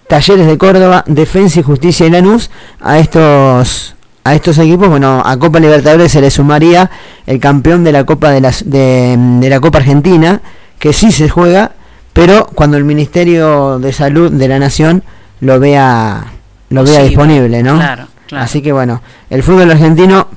[0.08, 2.50] Talleres de Córdoba, Defensa y Justicia y Lanús.
[2.80, 6.90] A estos a estos equipos, bueno, a Copa Libertadores se le sumaría
[7.26, 10.42] el campeón de la Copa de, las, de, de la Copa Argentina,
[10.80, 11.72] que sí se juega,
[12.14, 15.04] pero cuando el Ministerio de Salud de la Nación
[15.42, 16.26] lo vea
[16.70, 17.76] lo vea disponible, ¿no?
[17.76, 18.44] claro, claro.
[18.46, 20.28] Así que bueno, el fútbol argentino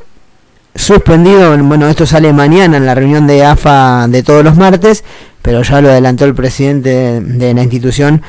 [0.74, 5.04] suspendido, bueno, esto sale mañana en la reunión de AFA de todos los martes,
[5.42, 8.22] pero ya lo adelantó el presidente de, la institución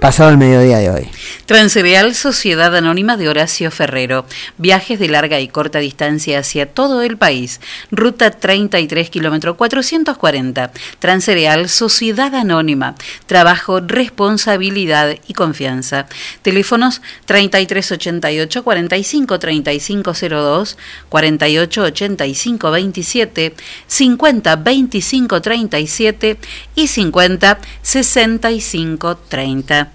[0.00, 1.08] pasado el mediodía de hoy.
[1.44, 4.24] Transreal Sociedad Anónima de Horacio Ferrero.
[4.56, 7.60] Viajes de larga y corta distancia hacia todo el país.
[7.90, 10.72] Ruta 33, kilómetro 440.
[10.98, 12.94] Transreal Sociedad Anónima.
[13.26, 16.06] Trabajo, responsabilidad y confianza.
[16.42, 20.78] Teléfonos 3388 45 3502,
[21.10, 23.54] 48 85 27,
[23.86, 26.38] 50 25 37
[26.74, 29.89] y 50 65 30.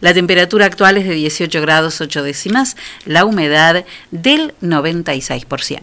[0.00, 5.80] La temperatura actual es de 18 grados 8 décimas, la humedad del 96%.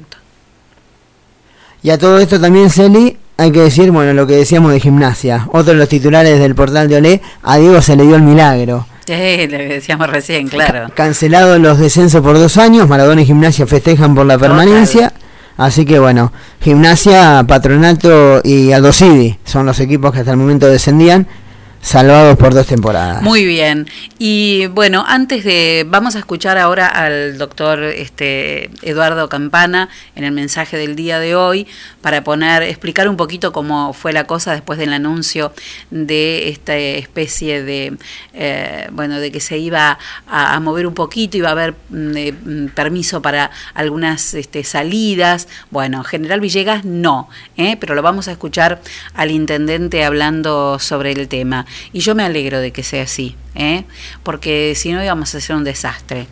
[1.83, 5.47] Y a todo esto también, Celi, hay que decir, bueno, lo que decíamos de gimnasia.
[5.51, 8.87] Otro de los titulares del portal de Olé, a Diego se le dio el milagro.
[9.07, 10.89] Eh, lo que decíamos recién, claro.
[10.93, 15.13] Cancelado los descensos por dos años, Maradona y Gimnasia festejan por la permanencia.
[15.55, 20.67] Así que bueno, Gimnasia, Patronato y Aldo Civi son los equipos que hasta el momento
[20.67, 21.25] descendían,
[21.81, 23.21] salvados por dos temporadas.
[23.21, 23.87] Muy bien.
[24.19, 30.31] Y bueno, antes de vamos a escuchar ahora al doctor este Eduardo Campana en el
[30.31, 31.67] mensaje del día de hoy
[32.01, 35.53] para poner explicar un poquito cómo fue la cosa después del anuncio
[35.91, 37.97] de esta especie de
[38.33, 39.97] eh, bueno de que se iba
[40.27, 45.47] a, mover un poquito iba a haber mm, eh, mm, permiso para algunas este, salidas.
[45.71, 47.77] Bueno, General Villegas no, ¿eh?
[47.79, 48.81] pero lo vamos a escuchar
[49.13, 51.65] al intendente hablando sobre el tema.
[51.93, 53.83] Y yo me alegro de que sea así, ¿eh?
[54.23, 56.27] porque si no íbamos a hacer un desastre.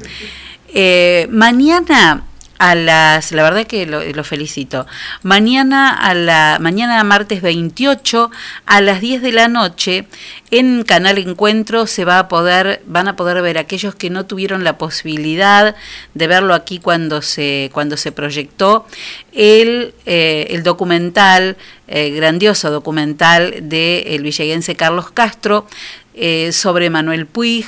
[0.73, 2.23] Eh, mañana
[2.57, 4.85] a las, la verdad que lo, felicito.
[5.23, 8.31] Mañana a la mañana martes 28
[8.65, 10.07] a las 10 de la noche
[10.51, 14.63] en Canal Encuentro se va a poder van a poder ver aquellos que no tuvieron
[14.63, 15.75] la posibilidad
[16.13, 18.85] de verlo aquí cuando se cuando se proyectó
[19.33, 21.57] el, eh, el documental
[21.87, 25.67] eh, grandioso documental de el villeguense Carlos Castro
[26.13, 27.65] eh, sobre Manuel Puig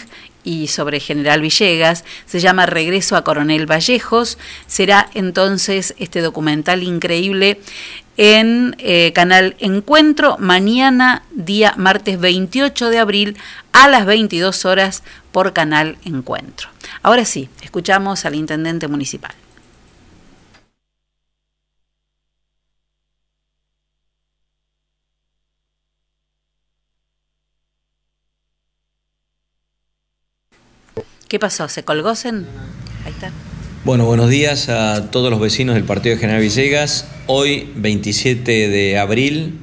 [0.47, 7.59] y sobre General Villegas, se llama Regreso a Coronel Vallejos, será entonces este documental increíble
[8.15, 13.37] en eh, Canal Encuentro, mañana, día martes 28 de abril,
[13.73, 15.03] a las 22 horas
[15.33, 16.69] por Canal Encuentro.
[17.03, 19.35] Ahora sí, escuchamos al intendente municipal.
[31.27, 31.67] ¿Qué pasó?
[31.67, 32.09] ¿Se colgó?
[32.09, 33.31] Ahí está.
[33.83, 37.05] Bueno, buenos días a todos los vecinos del Partido de General Villegas.
[37.25, 39.59] Hoy, 27 de abril,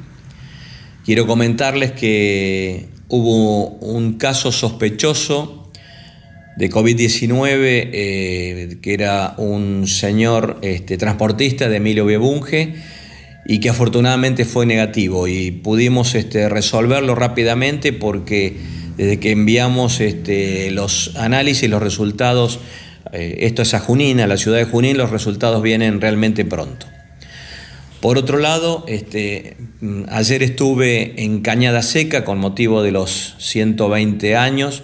[1.07, 5.71] quiero comentarles que hubo un caso sospechoso
[6.59, 12.75] de COVID-19, eh, que era un señor este, transportista de Emilio Bebunge
[13.47, 20.71] y que afortunadamente fue negativo y pudimos este, resolverlo rápidamente porque desde que enviamos este,
[20.71, 22.61] los análisis, los resultados,
[23.13, 26.87] eh, esto es a Junín, a la ciudad de Junín, los resultados vienen realmente pronto.
[28.01, 34.37] Por otro lado, este, mm, ayer estuve en Cañada Seca con motivo de los 120
[34.37, 34.83] años.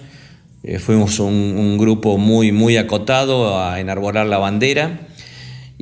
[0.62, 5.00] Eh, fuimos un, un, grupo muy, muy acotado a enarbolar la bandera.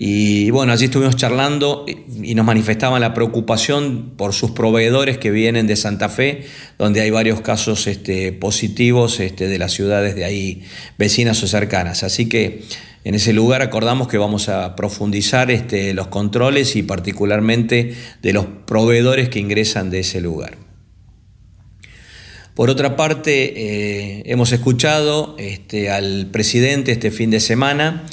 [0.00, 1.84] Y bueno, allí estuvimos charlando
[2.22, 6.44] y nos manifestaban la preocupación por sus proveedores que vienen de Santa Fe,
[6.78, 10.62] donde hay varios casos este, positivos este, de las ciudades de ahí
[10.98, 12.04] vecinas o cercanas.
[12.04, 12.62] Así que
[13.02, 17.92] en ese lugar acordamos que vamos a profundizar este, los controles y particularmente
[18.22, 20.58] de los proveedores que ingresan de ese lugar.
[22.54, 25.36] Por otra parte, eh, hemos escuchado
[25.90, 28.06] al presidente este fin de semana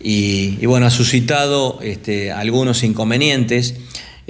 [0.00, 3.74] y, y bueno, ha suscitado este, algunos inconvenientes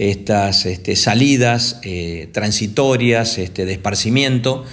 [0.00, 4.64] estas este, salidas eh, transitorias este, de esparcimiento.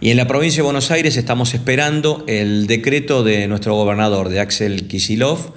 [0.00, 4.40] Y en la provincia de Buenos Aires estamos esperando el decreto de nuestro gobernador, de
[4.40, 5.52] Axel Kisilov.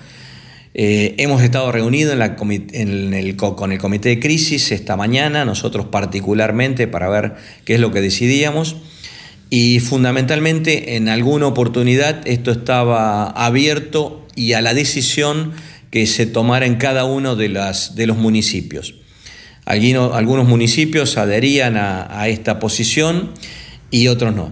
[0.75, 2.35] Eh, hemos estado reunidos en la
[2.73, 7.79] en el, con el comité de crisis esta mañana, nosotros particularmente, para ver qué es
[7.79, 8.75] lo que decidíamos.
[9.49, 15.53] Y fundamentalmente en alguna oportunidad esto estaba abierto y a la decisión
[15.91, 18.95] que se tomara en cada uno de, las, de los municipios.
[19.65, 23.31] Algunos municipios adherían a, esta posición
[23.89, 24.51] y otros no.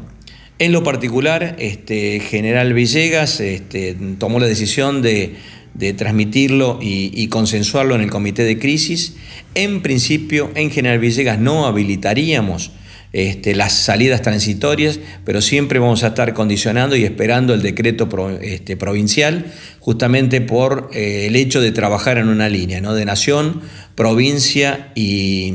[0.59, 5.35] En lo particular, este, General Villegas este, tomó la decisión de,
[5.73, 9.15] de transmitirlo y, y, consensuarlo en el comité de crisis.
[9.55, 12.71] En principio, en General Villegas no habilitaríamos
[13.13, 18.09] este, las salidas transitorias, pero siempre vamos a estar condicionando y esperando el decreto
[18.41, 22.95] este, provincial, justamente por eh, el hecho de trabajar en una línea ¿no?
[22.95, 23.61] de nación,
[23.93, 25.53] provincia y,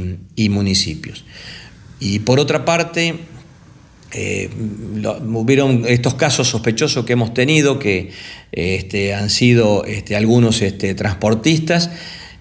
[0.51, 1.25] municipios.
[1.99, 3.17] Y por otra parte,
[4.13, 4.51] eh,
[5.35, 8.13] hubieron estos casos sospechosos que hemos tenido, que
[8.53, 9.83] este, han sido
[10.17, 10.63] algunos
[10.97, 11.91] transportistas,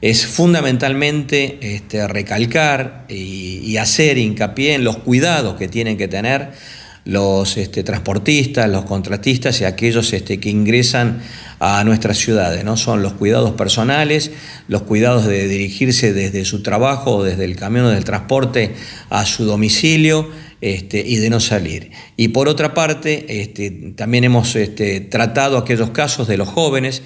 [0.01, 6.51] es fundamentalmente este, recalcar y, hacer hincapié en los cuidados que tienen que tener
[7.05, 11.21] los este, transportistas, los contratistas y aquellos este, que ingresan
[11.59, 12.63] a nuestras ciudades.
[12.65, 12.75] ¿no?
[12.75, 14.31] Son los cuidados personales,
[14.67, 18.73] los cuidados de dirigirse desde su trabajo, desde el camión del transporte
[19.11, 20.27] a su domicilio
[20.59, 21.91] este, y de no salir.
[22.17, 27.03] Y por otra parte, este, también hemos este, tratado aquellos casos de los jóvenes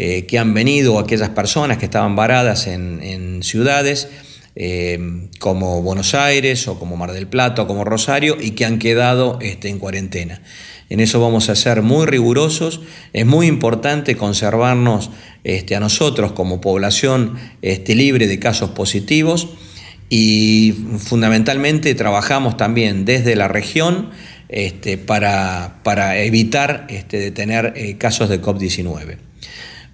[0.00, 4.08] eh, que han venido, aquellas personas que estaban varadas en, ciudades
[4.54, 8.78] eh, como Buenos Aires o como Mar del Plata o como Rosario y que han
[8.78, 10.40] quedado este, en cuarentena.
[10.88, 12.80] En eso vamos a ser muy rigurosos.
[13.12, 15.10] Es muy importante conservarnos
[15.42, 19.48] este, a nosotros como población este, libre de casos positivos
[20.08, 24.10] y fundamentalmente trabajamos también desde la región
[24.48, 29.27] este, para, para, evitar este, de tener eh, casos de COP19.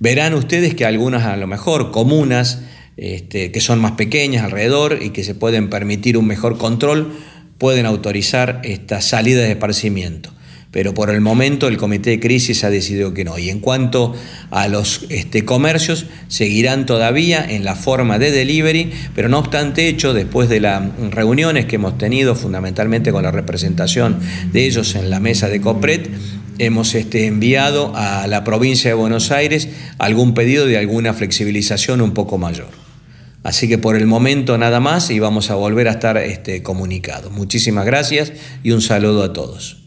[0.05, 2.61] Verán ustedes que algunas a lo mejor comunas
[2.99, 7.15] este, que son más pequeñas alrededor y que se pueden permitir un mejor control,
[7.57, 10.31] pueden autorizar esta salida de esparcimiento.
[10.71, 13.39] Pero por el momento el comité de crisis ha decidido que no.
[13.39, 14.15] Y en cuanto
[14.51, 20.13] a los este, comercios, seguirán todavía en la forma de delivery, pero no obstante hecho,
[20.13, 20.83] después de las
[21.13, 24.21] reuniones que hemos tenido fundamentalmente con la representación
[24.53, 26.11] de ellos en la mesa de COPRET,
[26.59, 29.69] hemos este, enviado a la provincia de Buenos Aires
[29.99, 32.69] algún pedido de alguna flexibilización un poco mayor.
[33.43, 37.31] Así que por el momento nada más y vamos a volver a estar este, comunicados.
[37.31, 38.33] Muchísimas gracias
[38.63, 39.84] y un saludo a todos.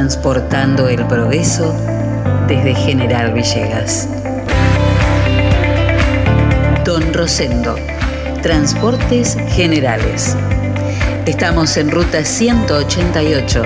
[0.00, 1.74] transportando el progreso
[2.48, 4.08] desde General Villegas.
[6.86, 7.76] Don Rosendo,
[8.42, 10.34] Transportes Generales.
[11.26, 13.62] Estamos en ruta 188,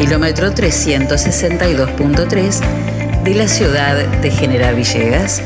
[0.00, 2.60] kilómetro 362.3
[3.22, 5.40] de la ciudad de General Villegas,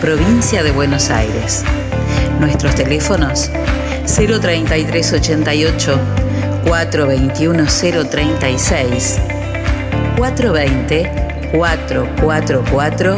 [0.00, 1.64] provincia de Buenos Aires.
[2.38, 3.50] Nuestros teléfonos
[4.06, 5.98] 033 88
[6.68, 7.66] 421
[8.08, 9.20] 036
[10.16, 13.16] 420 444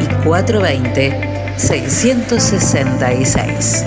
[0.00, 3.86] y 420 666.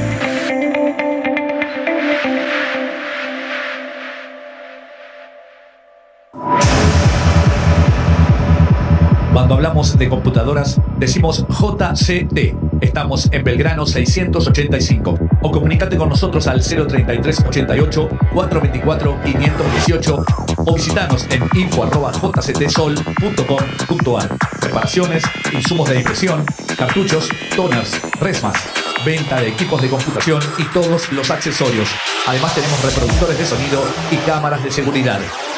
[9.33, 12.55] Cuando hablamos de computadoras, decimos JCT.
[12.81, 15.19] Estamos en Belgrano 685.
[15.41, 24.37] O comunícate con nosotros al 033 88 424 518 o visitanos en info.jctsol.com.ar.
[24.59, 25.23] Reparaciones,
[25.53, 26.43] insumos de impresión,
[26.77, 28.57] cartuchos, toners, resmas,
[29.05, 31.87] venta de equipos de computación y todos los accesorios.
[32.27, 33.81] Además tenemos reproductores de sonido
[34.11, 35.21] y cámaras de seguridad.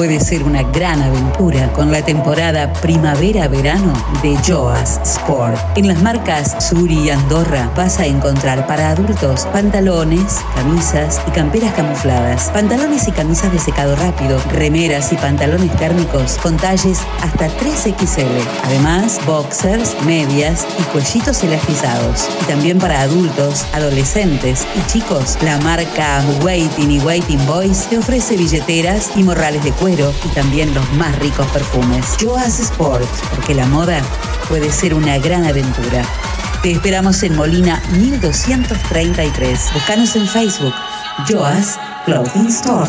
[0.00, 5.58] puede ser una gran aventura con la temporada primavera-verano de Joas Sport.
[5.76, 11.74] En las marcas Suri y Andorra vas a encontrar para adultos pantalones, camisas y camperas
[11.74, 18.24] camufladas, pantalones y camisas de secado rápido, remeras y pantalones térmicos con talles hasta 3XL.
[18.64, 22.26] Además, boxers, medias y cuellitos elastizados.
[22.40, 28.38] Y también para adultos, adolescentes y chicos, la marca Waiting y Waiting Boys te ofrece
[28.38, 32.16] billeteras y morrales de y también los más ricos perfumes.
[32.20, 34.00] Joas Sport, porque la moda
[34.48, 36.04] puede ser una gran aventura.
[36.62, 39.72] Te esperamos en Molina 1233.
[39.74, 40.74] Búscanos en Facebook,
[41.28, 42.88] Joas Clothing Store.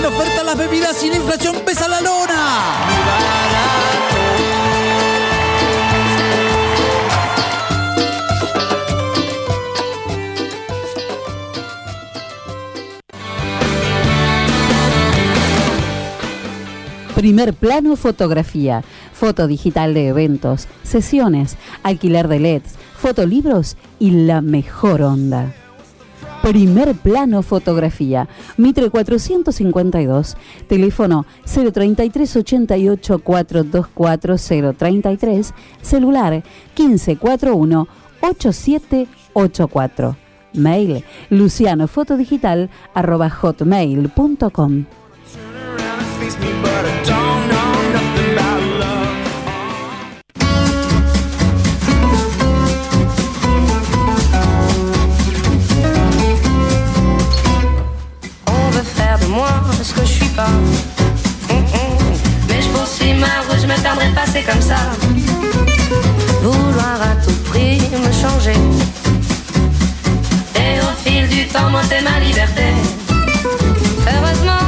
[0.00, 2.58] Ponen oferta las bebidas la inflación pesa la lona.
[17.14, 18.82] Primer plano fotografía,
[19.12, 25.52] foto digital de eventos, sesiones, alquiler de LEDs, fotolibros y la mejor onda.
[26.42, 28.26] Primer plano fotografía,
[28.56, 30.36] Mitre 452,
[30.66, 34.36] teléfono 033 88 424
[34.74, 36.42] 033, celular
[36.76, 37.86] 1541
[38.20, 40.16] 8784.
[40.54, 44.86] Mail lucianofotodigital arroba hotmail.com.
[59.30, 59.48] moi
[59.82, 60.50] ce que je suis pas.
[62.48, 64.76] Mais je poursuis ma route, je me perdrai pas, c'est comme ça.
[66.42, 68.58] Vouloir à tout prix me changer.
[70.56, 72.66] Et au fil du temps, monter ma liberté.
[74.12, 74.66] Heureusement,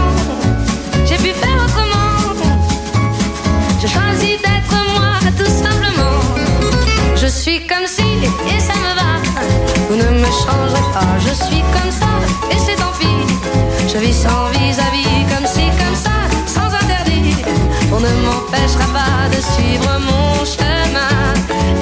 [1.07, 2.13] j'ai pu faire autrement.
[3.81, 6.19] Je choisis d'être moi, tout simplement.
[7.17, 8.03] Je suis comme si,
[8.55, 9.11] et ça me va.
[9.89, 12.11] Vous ne me changerez pas, je suis comme ça,
[12.51, 12.82] et c'est.
[13.93, 16.17] Je vis sans vis-à-vis, comme si, comme ça,
[16.47, 17.37] sans interdit.
[17.93, 21.35] On ne m'empêchera pas de suivre mon chemin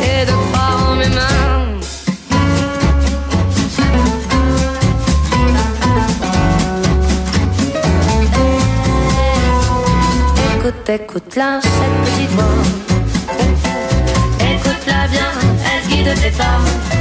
[0.03, 1.79] et de croire en mes mains.
[10.57, 12.45] Écoute, écoute-la, cette petite voix.
[14.41, 15.31] Écoute-la bien,
[15.65, 17.00] elle guide tes pas.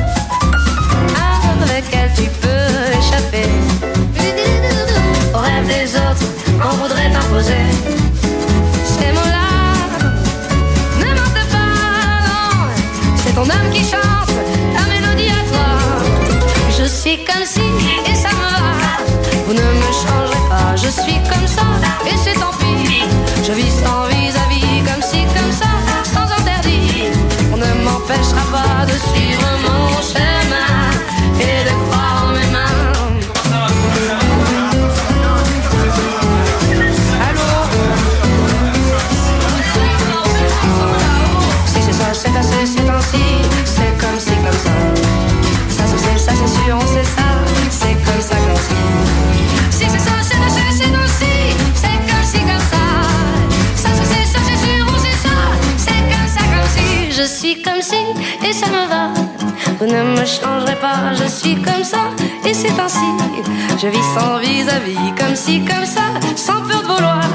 [6.61, 7.63] Qu'on voudrait t'imposer.
[8.85, 9.49] Ces mots-là
[10.99, 11.71] ne mentent pas,
[12.27, 12.67] non.
[13.15, 14.33] C'est ton âme qui chante,
[14.75, 15.29] ta mélodie
[16.99, 17.61] suis comme si
[18.11, 18.71] et ça me va.
[19.45, 21.65] Vous ne me changerez pas, je suis comme ça
[22.05, 23.03] et c'est tant pis.
[23.45, 25.71] Je vis sans vis-à-vis, comme si, comme ça,
[26.13, 27.07] sans interdit.
[27.53, 30.75] On ne m'empêchera pas de suivre mon chemin
[31.39, 31.63] et
[46.39, 47.27] c'est sûr, on sait ça,
[47.69, 48.75] c'est comme ça comme si.
[49.77, 51.35] Si c'est ça, c'est assez, c'est ainsi,
[51.75, 52.83] c'est comme si, comme ça.
[53.75, 55.35] Ça se sait, ça c'est sûr, on sait ça,
[55.77, 57.11] c'est comme ça comme si.
[57.11, 58.01] Je suis comme si,
[58.47, 59.03] et ça me va.
[59.79, 62.03] Vous ne me changerez pas, je suis comme ça,
[62.45, 63.09] et c'est ainsi.
[63.81, 67.29] Je vis sans vis-à-vis, comme si, comme ça, sans peur de vouloir.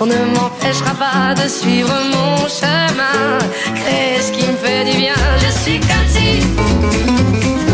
[0.00, 3.38] On ne m'empêchera pas de suivre mon chemin,
[3.74, 5.14] créer ce qui me fait du bien?
[5.38, 7.71] Je suis comme si.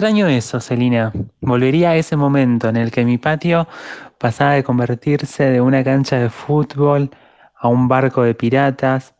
[0.00, 1.12] Extraño eso, Celina.
[1.42, 3.68] Volvería a ese momento en el que mi patio
[4.16, 7.10] pasaba de convertirse de una cancha de fútbol
[7.54, 9.14] a un barco de piratas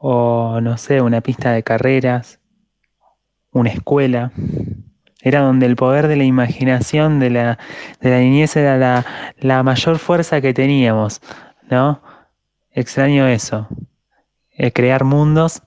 [0.00, 2.40] o, no sé, una pista de carreras,
[3.52, 4.32] una escuela.
[5.22, 7.58] Era donde el poder de la imaginación de la,
[8.00, 9.06] de la niñez era la,
[9.38, 11.20] la mayor fuerza que teníamos,
[11.70, 12.02] ¿no?
[12.72, 13.68] Extraño eso.
[14.50, 15.62] Eh, crear mundos,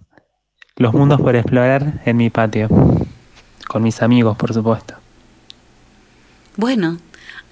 [0.75, 2.67] los mundos por explorar en mi patio.
[3.73, 4.93] Con mis amigos, por supuesto.
[6.57, 6.99] Bueno,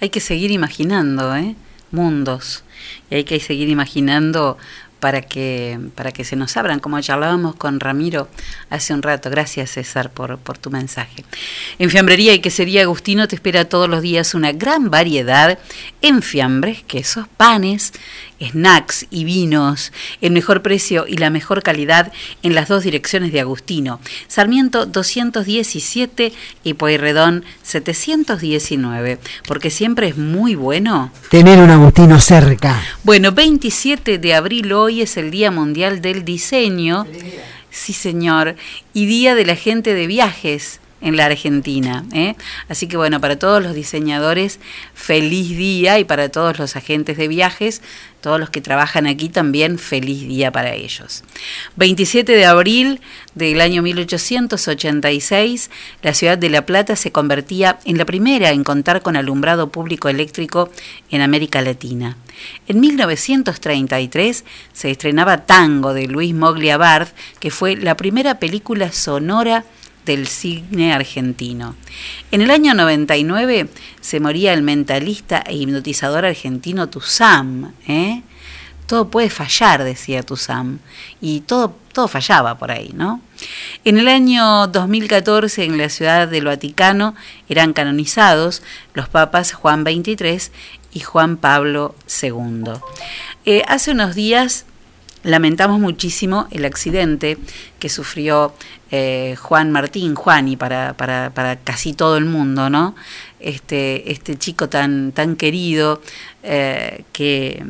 [0.00, 1.56] hay que seguir imaginando, ¿eh?
[1.90, 2.62] Mundos.
[3.10, 4.56] Y hay que seguir imaginando
[5.00, 8.28] para que, para que se nos abran, como charlábamos con Ramiro
[8.70, 9.30] hace un rato.
[9.30, 11.24] Gracias, César, por, tu mensaje.
[11.80, 15.58] En Fiambrería y Quesería Agustino te espera todos los días una gran variedad
[16.02, 17.94] en fiambres, quesos, panes,
[18.50, 22.12] snacks y vinos, el mejor precio y la mejor calidad
[22.42, 24.00] en las dos direcciones de Agustino.
[24.28, 26.32] Sarmiento 217
[26.64, 32.82] y Pueyrredón 719, porque siempre es muy bueno Tener un Agustino cerca.
[33.04, 37.06] bueno, 27 de abril hoy es el Día Mundial del Diseño.
[37.70, 38.56] Sí, señor.
[38.92, 42.04] Y Día de la Gente de Viajes en la Argentina.
[42.12, 42.34] ¿eh?
[42.68, 44.60] Así que bueno, para todos los diseñadores,
[44.94, 47.82] feliz día y para todos los agentes de viajes,
[48.20, 51.24] todos los que trabajan aquí también, feliz día para ellos.
[51.76, 53.00] 27 de abril
[53.34, 55.70] del año 1886,
[56.02, 60.08] la ciudad de La Plata se convertía en la primera en contar con alumbrado público
[60.08, 60.70] eléctrico
[61.10, 62.16] en América Latina.
[62.68, 67.08] En 1933 se estrenaba Tango de Luis Moglia Bard,
[67.40, 69.64] que fue la primera película sonora
[70.04, 71.76] del cine argentino.
[72.30, 73.68] En el año 99
[74.00, 77.72] se moría el mentalista e hipnotizador argentino Tuzam.
[77.86, 78.22] ¿eh?
[78.86, 80.78] Todo puede fallar, decía Tuzam,
[81.20, 83.20] y todo, todo fallaba por ahí, ¿no?
[83.84, 87.14] En el año 2014, en la ciudad del Vaticano,
[87.48, 88.62] eran canonizados
[88.92, 90.50] los papas Juan XXIII
[90.92, 92.72] y Juan Pablo II.
[93.44, 94.66] Eh, hace unos días
[95.22, 97.38] lamentamos muchísimo el accidente
[97.78, 98.54] que sufrió
[98.90, 102.94] eh, Juan Martín, Juani, para, para, para casi todo el mundo, ¿no?
[103.40, 106.00] Este, este chico tan, tan querido
[106.42, 107.64] eh, que,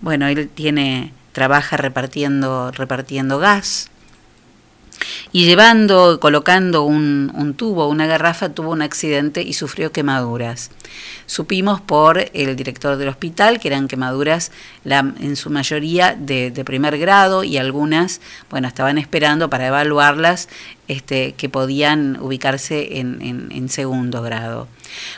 [0.00, 3.91] bueno, él tiene, trabaja repartiendo, repartiendo gas
[5.32, 10.70] y llevando, colocando un, un, tubo, una garrafa, tuvo un accidente y sufrió quemaduras.
[11.26, 14.52] Supimos por el director del hospital que eran quemaduras
[14.84, 18.20] la, en su mayoría de, primer grado y algunas,
[18.50, 20.48] bueno, estaban esperando para evaluarlas
[20.88, 24.68] este, que podían ubicarse en, en, en segundo grado.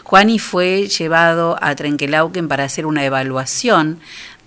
[0.05, 3.99] Juani fue llevado a Trenquelauquen para hacer una evaluación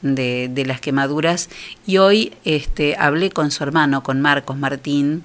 [0.01, 1.49] de, de, las quemaduras
[1.85, 5.23] y hoy este, hablé con su hermano, con Marcos Martín,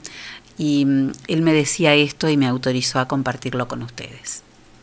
[0.58, 4.42] y mm, él me decía esto y me autorizó a compartirlo con ustedes.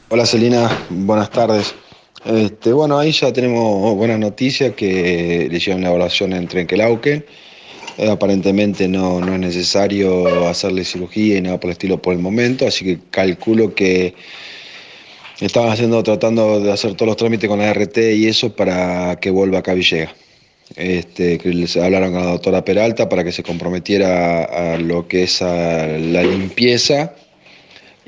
[0.09, 1.75] Hola Celina, buenas tardes.
[2.25, 7.25] Este, bueno, ahí ya tenemos buenas noticias que le hicieron la evaluación en Trenquelauquen.
[7.97, 12.19] Eh, aparentemente no, no es necesario hacerle cirugía y nada por el estilo por el
[12.19, 14.15] momento, así que calculo que
[15.39, 19.29] estaban haciendo, tratando de hacer todos los trámites con la RT y eso para que
[19.29, 20.11] vuelva acá a Villegas.
[20.75, 25.07] Este, que les hablaron con la doctora Peralta para que se comprometiera a, a lo
[25.07, 27.15] que es a la limpieza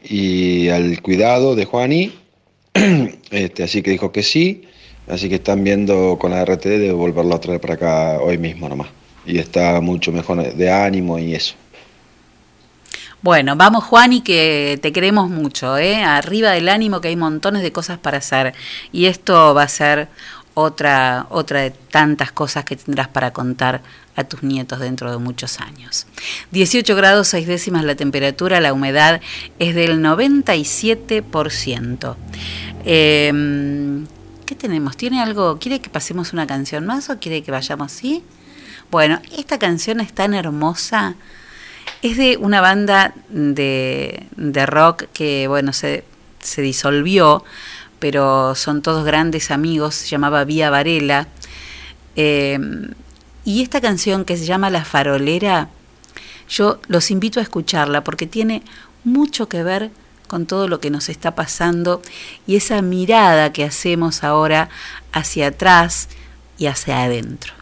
[0.03, 2.11] y al cuidado de Juani,
[3.31, 4.63] este, así que dijo que sí,
[5.07, 8.67] así que están viendo con la RTD de volverlo a traer para acá hoy mismo
[8.67, 8.89] nomás.
[9.25, 11.55] Y está mucho mejor de ánimo y eso.
[13.23, 16.03] Bueno, vamos Juan y que te queremos mucho, ¿eh?
[16.03, 18.55] Arriba del ánimo que hay montones de cosas para hacer
[18.91, 20.07] y esto va a ser
[20.55, 23.83] otra otra de tantas cosas que tendrás para contar
[24.15, 26.07] a tus nietos dentro de muchos años.
[26.49, 29.21] 18 grados 6 décimas la temperatura, la humedad
[29.59, 32.15] es del 97%.
[32.85, 34.03] Eh,
[34.47, 34.97] ¿Qué tenemos?
[34.97, 35.59] ¿Tiene algo?
[35.59, 38.23] ¿Quiere que pasemos una canción más o quiere que vayamos así?
[38.89, 41.13] Bueno, esta canción es tan hermosa.
[42.01, 46.03] Es de una banda de, de rock que, bueno, se,
[46.39, 47.43] se disolvió,
[47.99, 51.27] pero son todos grandes amigos, se llamaba Vía Varela.
[52.15, 52.59] Eh,
[53.43, 55.69] y esta canción que se llama La Farolera,
[56.49, 58.63] yo los invito a escucharla porque tiene
[59.03, 59.91] mucho que ver
[60.27, 62.01] con todo lo que nos está pasando
[62.45, 64.69] y esa mirada que hacemos ahora
[65.11, 66.07] hacia atrás
[66.57, 67.53] y hacia adentro.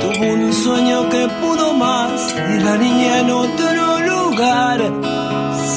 [0.00, 4.78] Tuvo un sueño que pudo más y la niña en otro lugar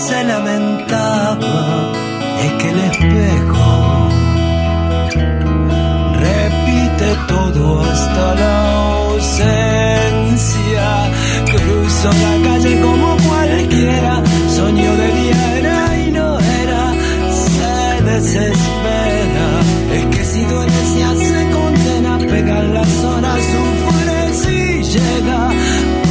[0.05, 1.91] se lamentaba.
[2.43, 4.09] Es que el espejo
[6.19, 8.55] repite todo hasta la
[9.05, 10.87] ausencia.
[11.45, 14.13] Cruzó la calle como cualquiera,
[14.55, 16.83] soñó de día era y no era,
[17.45, 19.47] se desespera.
[19.95, 21.30] Es que si duele se hace
[22.41, 25.49] condena, pegan las horas, sufre si llega.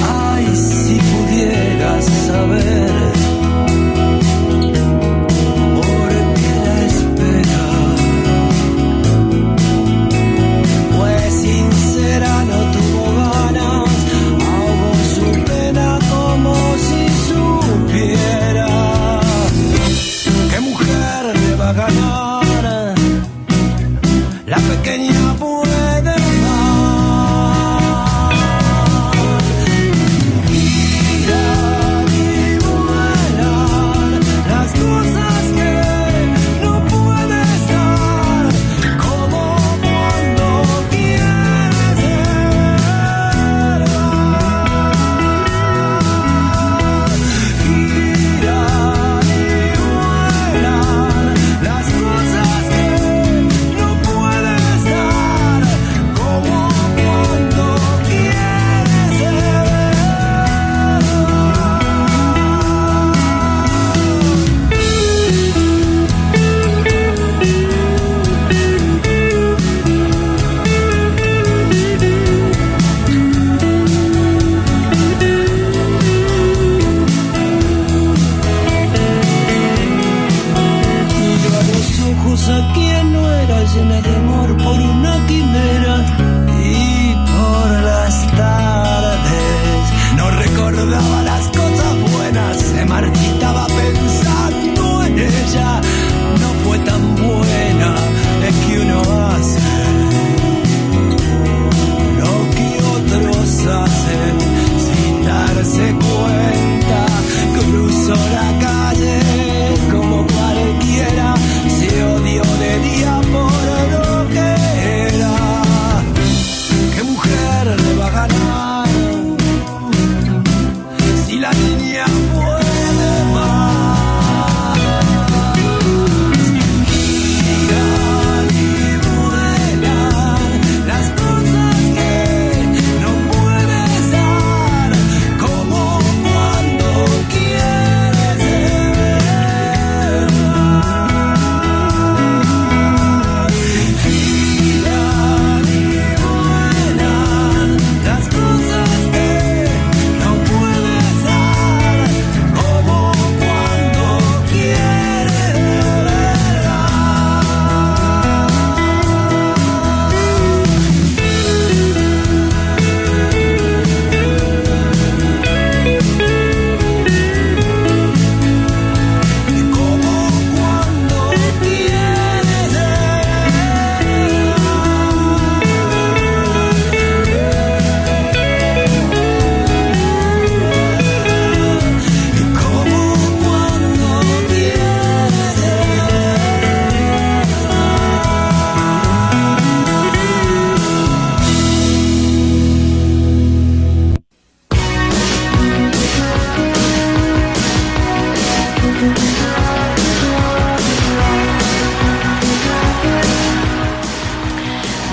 [0.08, 2.99] Ay, si pudieras saber.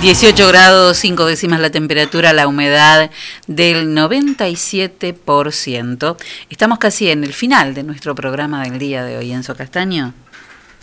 [0.08, 3.12] 18 grados, 5 décimas la temperatura, la humedad
[3.48, 6.16] del 97%.
[6.50, 10.14] Estamos casi en el final de nuestro programa del día de hoy, Enzo Castaño.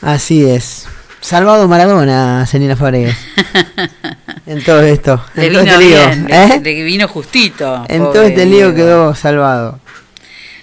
[0.03, 0.85] Así es.
[1.23, 3.17] Salvado Maradona, Selina Fabregas.
[4.47, 5.25] en todo esto.
[5.37, 5.97] Le En todo vino este lío.
[5.97, 6.61] bien, ¿eh?
[6.63, 7.87] le, le vino justito.
[7.89, 8.75] En todo este lío Diego.
[8.75, 9.81] quedó salvado.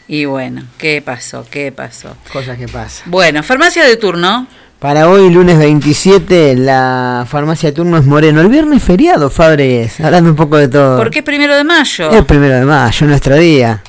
[0.08, 1.48] Y bueno, ¿qué pasó?
[1.50, 2.16] ¿Qué pasó?
[2.32, 3.10] Cosas que pasan.
[3.10, 4.46] Bueno, farmacia de turno.
[4.82, 8.42] Para hoy, lunes 27, la farmacia de turno es Moreno.
[8.42, 10.00] El viernes feriado, Fabregues.
[10.00, 10.98] Hablando un poco de todo.
[10.98, 12.10] Porque es primero de mayo.
[12.10, 13.84] Es primero de mayo, nuestro día.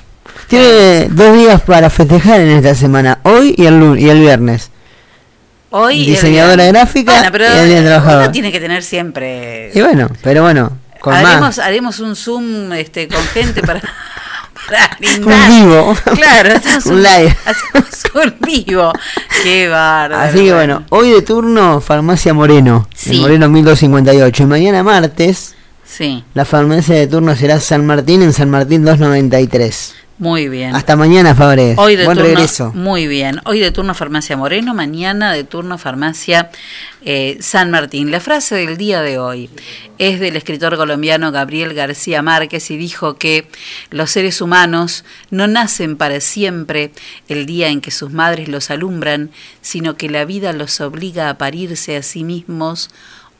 [0.48, 4.70] Tiene dos días para festejar en esta semana, hoy y el, lu- y el viernes.
[5.70, 8.22] Hoy Diseñadora gráfica Bueno, pero y el día trabajador.
[8.24, 9.70] uno tiene que tener siempre.
[9.74, 11.58] Y bueno, pero bueno, con haremos, más.
[11.58, 13.80] haremos un zoom este, con gente para,
[15.24, 15.96] para Un vivo.
[16.14, 17.36] Claro, hacemos Un live.
[17.44, 18.92] Hacemos un vivo.
[19.42, 20.22] Qué bárbaro.
[20.22, 22.88] Así que bueno, hoy de turno, Farmacia Moreno.
[22.94, 23.16] Sí.
[23.16, 24.42] En Moreno 1258.
[24.42, 25.54] Y mañana martes,
[25.84, 29.94] Sí, la farmacia de turno será San Martín en San Martín 293.
[30.22, 30.76] Muy bien.
[30.76, 31.74] Hasta mañana, Fabre.
[31.76, 32.70] Hoy de Buen turno, regreso.
[32.76, 33.40] Muy bien.
[33.44, 36.48] Hoy de turno Farmacia Moreno, mañana de turno Farmacia
[37.04, 38.12] eh, San Martín.
[38.12, 39.50] La frase del día de hoy
[39.98, 43.48] es del escritor colombiano Gabriel García Márquez y dijo que
[43.90, 46.92] los seres humanos no nacen para siempre
[47.26, 51.36] el día en que sus madres los alumbran, sino que la vida los obliga a
[51.36, 52.90] parirse a sí mismos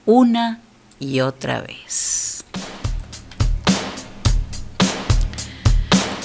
[0.04, 0.58] una
[0.98, 2.41] y otra vez.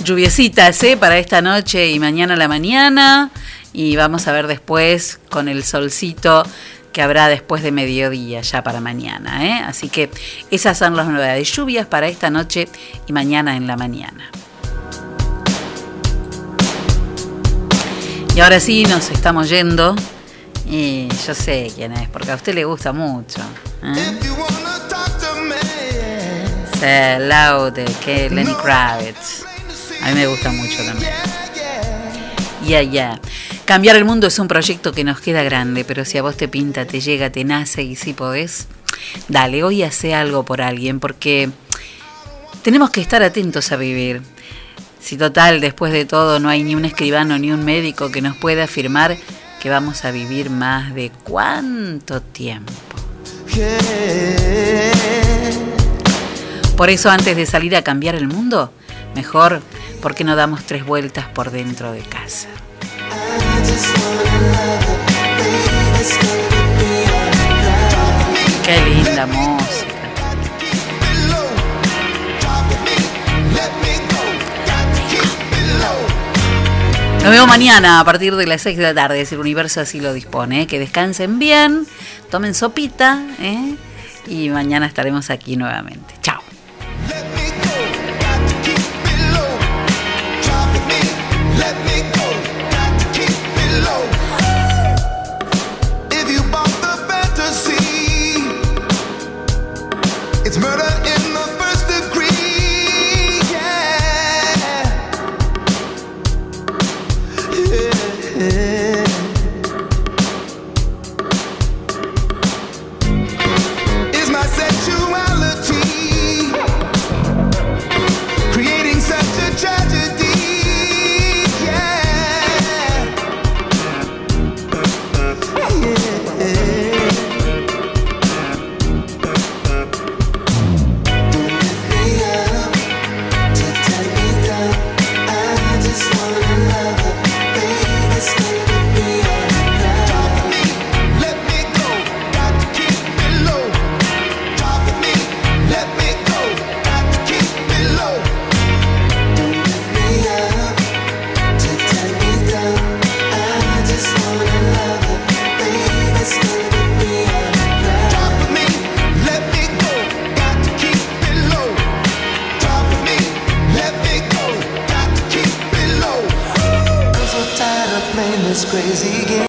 [0.08, 0.96] Lluviecitas ¿eh?
[0.96, 3.30] para esta noche y mañana a la mañana.
[3.74, 6.44] Y vamos a ver después con el solcito
[6.94, 9.46] que habrá después de mediodía ya para mañana.
[9.46, 9.64] ¿eh?
[9.66, 10.10] Así que
[10.50, 11.52] esas son las novedades.
[11.52, 12.70] Lluvias para esta noche
[13.06, 14.32] y mañana en la mañana.
[18.34, 19.96] Y ahora sí nos estamos yendo.
[20.70, 23.42] Y yo sé quién es, porque a usted le gusta mucho.
[23.84, 24.20] ¿eh?
[26.80, 29.57] Say Loud de que Lenny Kravitz.
[30.08, 31.12] A mí me gusta mucho también.
[32.66, 33.20] Ya, ya.
[33.66, 36.48] Cambiar el mundo es un proyecto que nos queda grande, pero si a vos te
[36.48, 38.68] pinta, te llega, te nace y si podés,
[39.28, 41.50] dale, hoy hace algo por alguien, porque
[42.62, 44.22] tenemos que estar atentos a vivir.
[45.02, 48.38] Si total, después de todo, no hay ni un escribano ni un médico que nos
[48.38, 49.18] pueda afirmar
[49.62, 52.72] que vamos a vivir más de cuánto tiempo.
[56.78, 58.72] Por eso, antes de salir a cambiar el mundo,
[59.14, 59.62] mejor,
[60.02, 62.48] ¿por qué no damos tres vueltas por dentro de casa?
[68.66, 69.88] Qué linda música.
[77.28, 80.00] Nos vemos mañana a partir de las 6 de la tarde, si el universo así
[80.00, 80.62] lo dispone.
[80.62, 80.68] ¿eh?
[80.68, 81.86] Que descansen bien,
[82.32, 83.76] tomen sopita ¿eh?
[84.28, 86.14] y mañana estaremos aquí nuevamente.
[86.22, 86.47] Chao.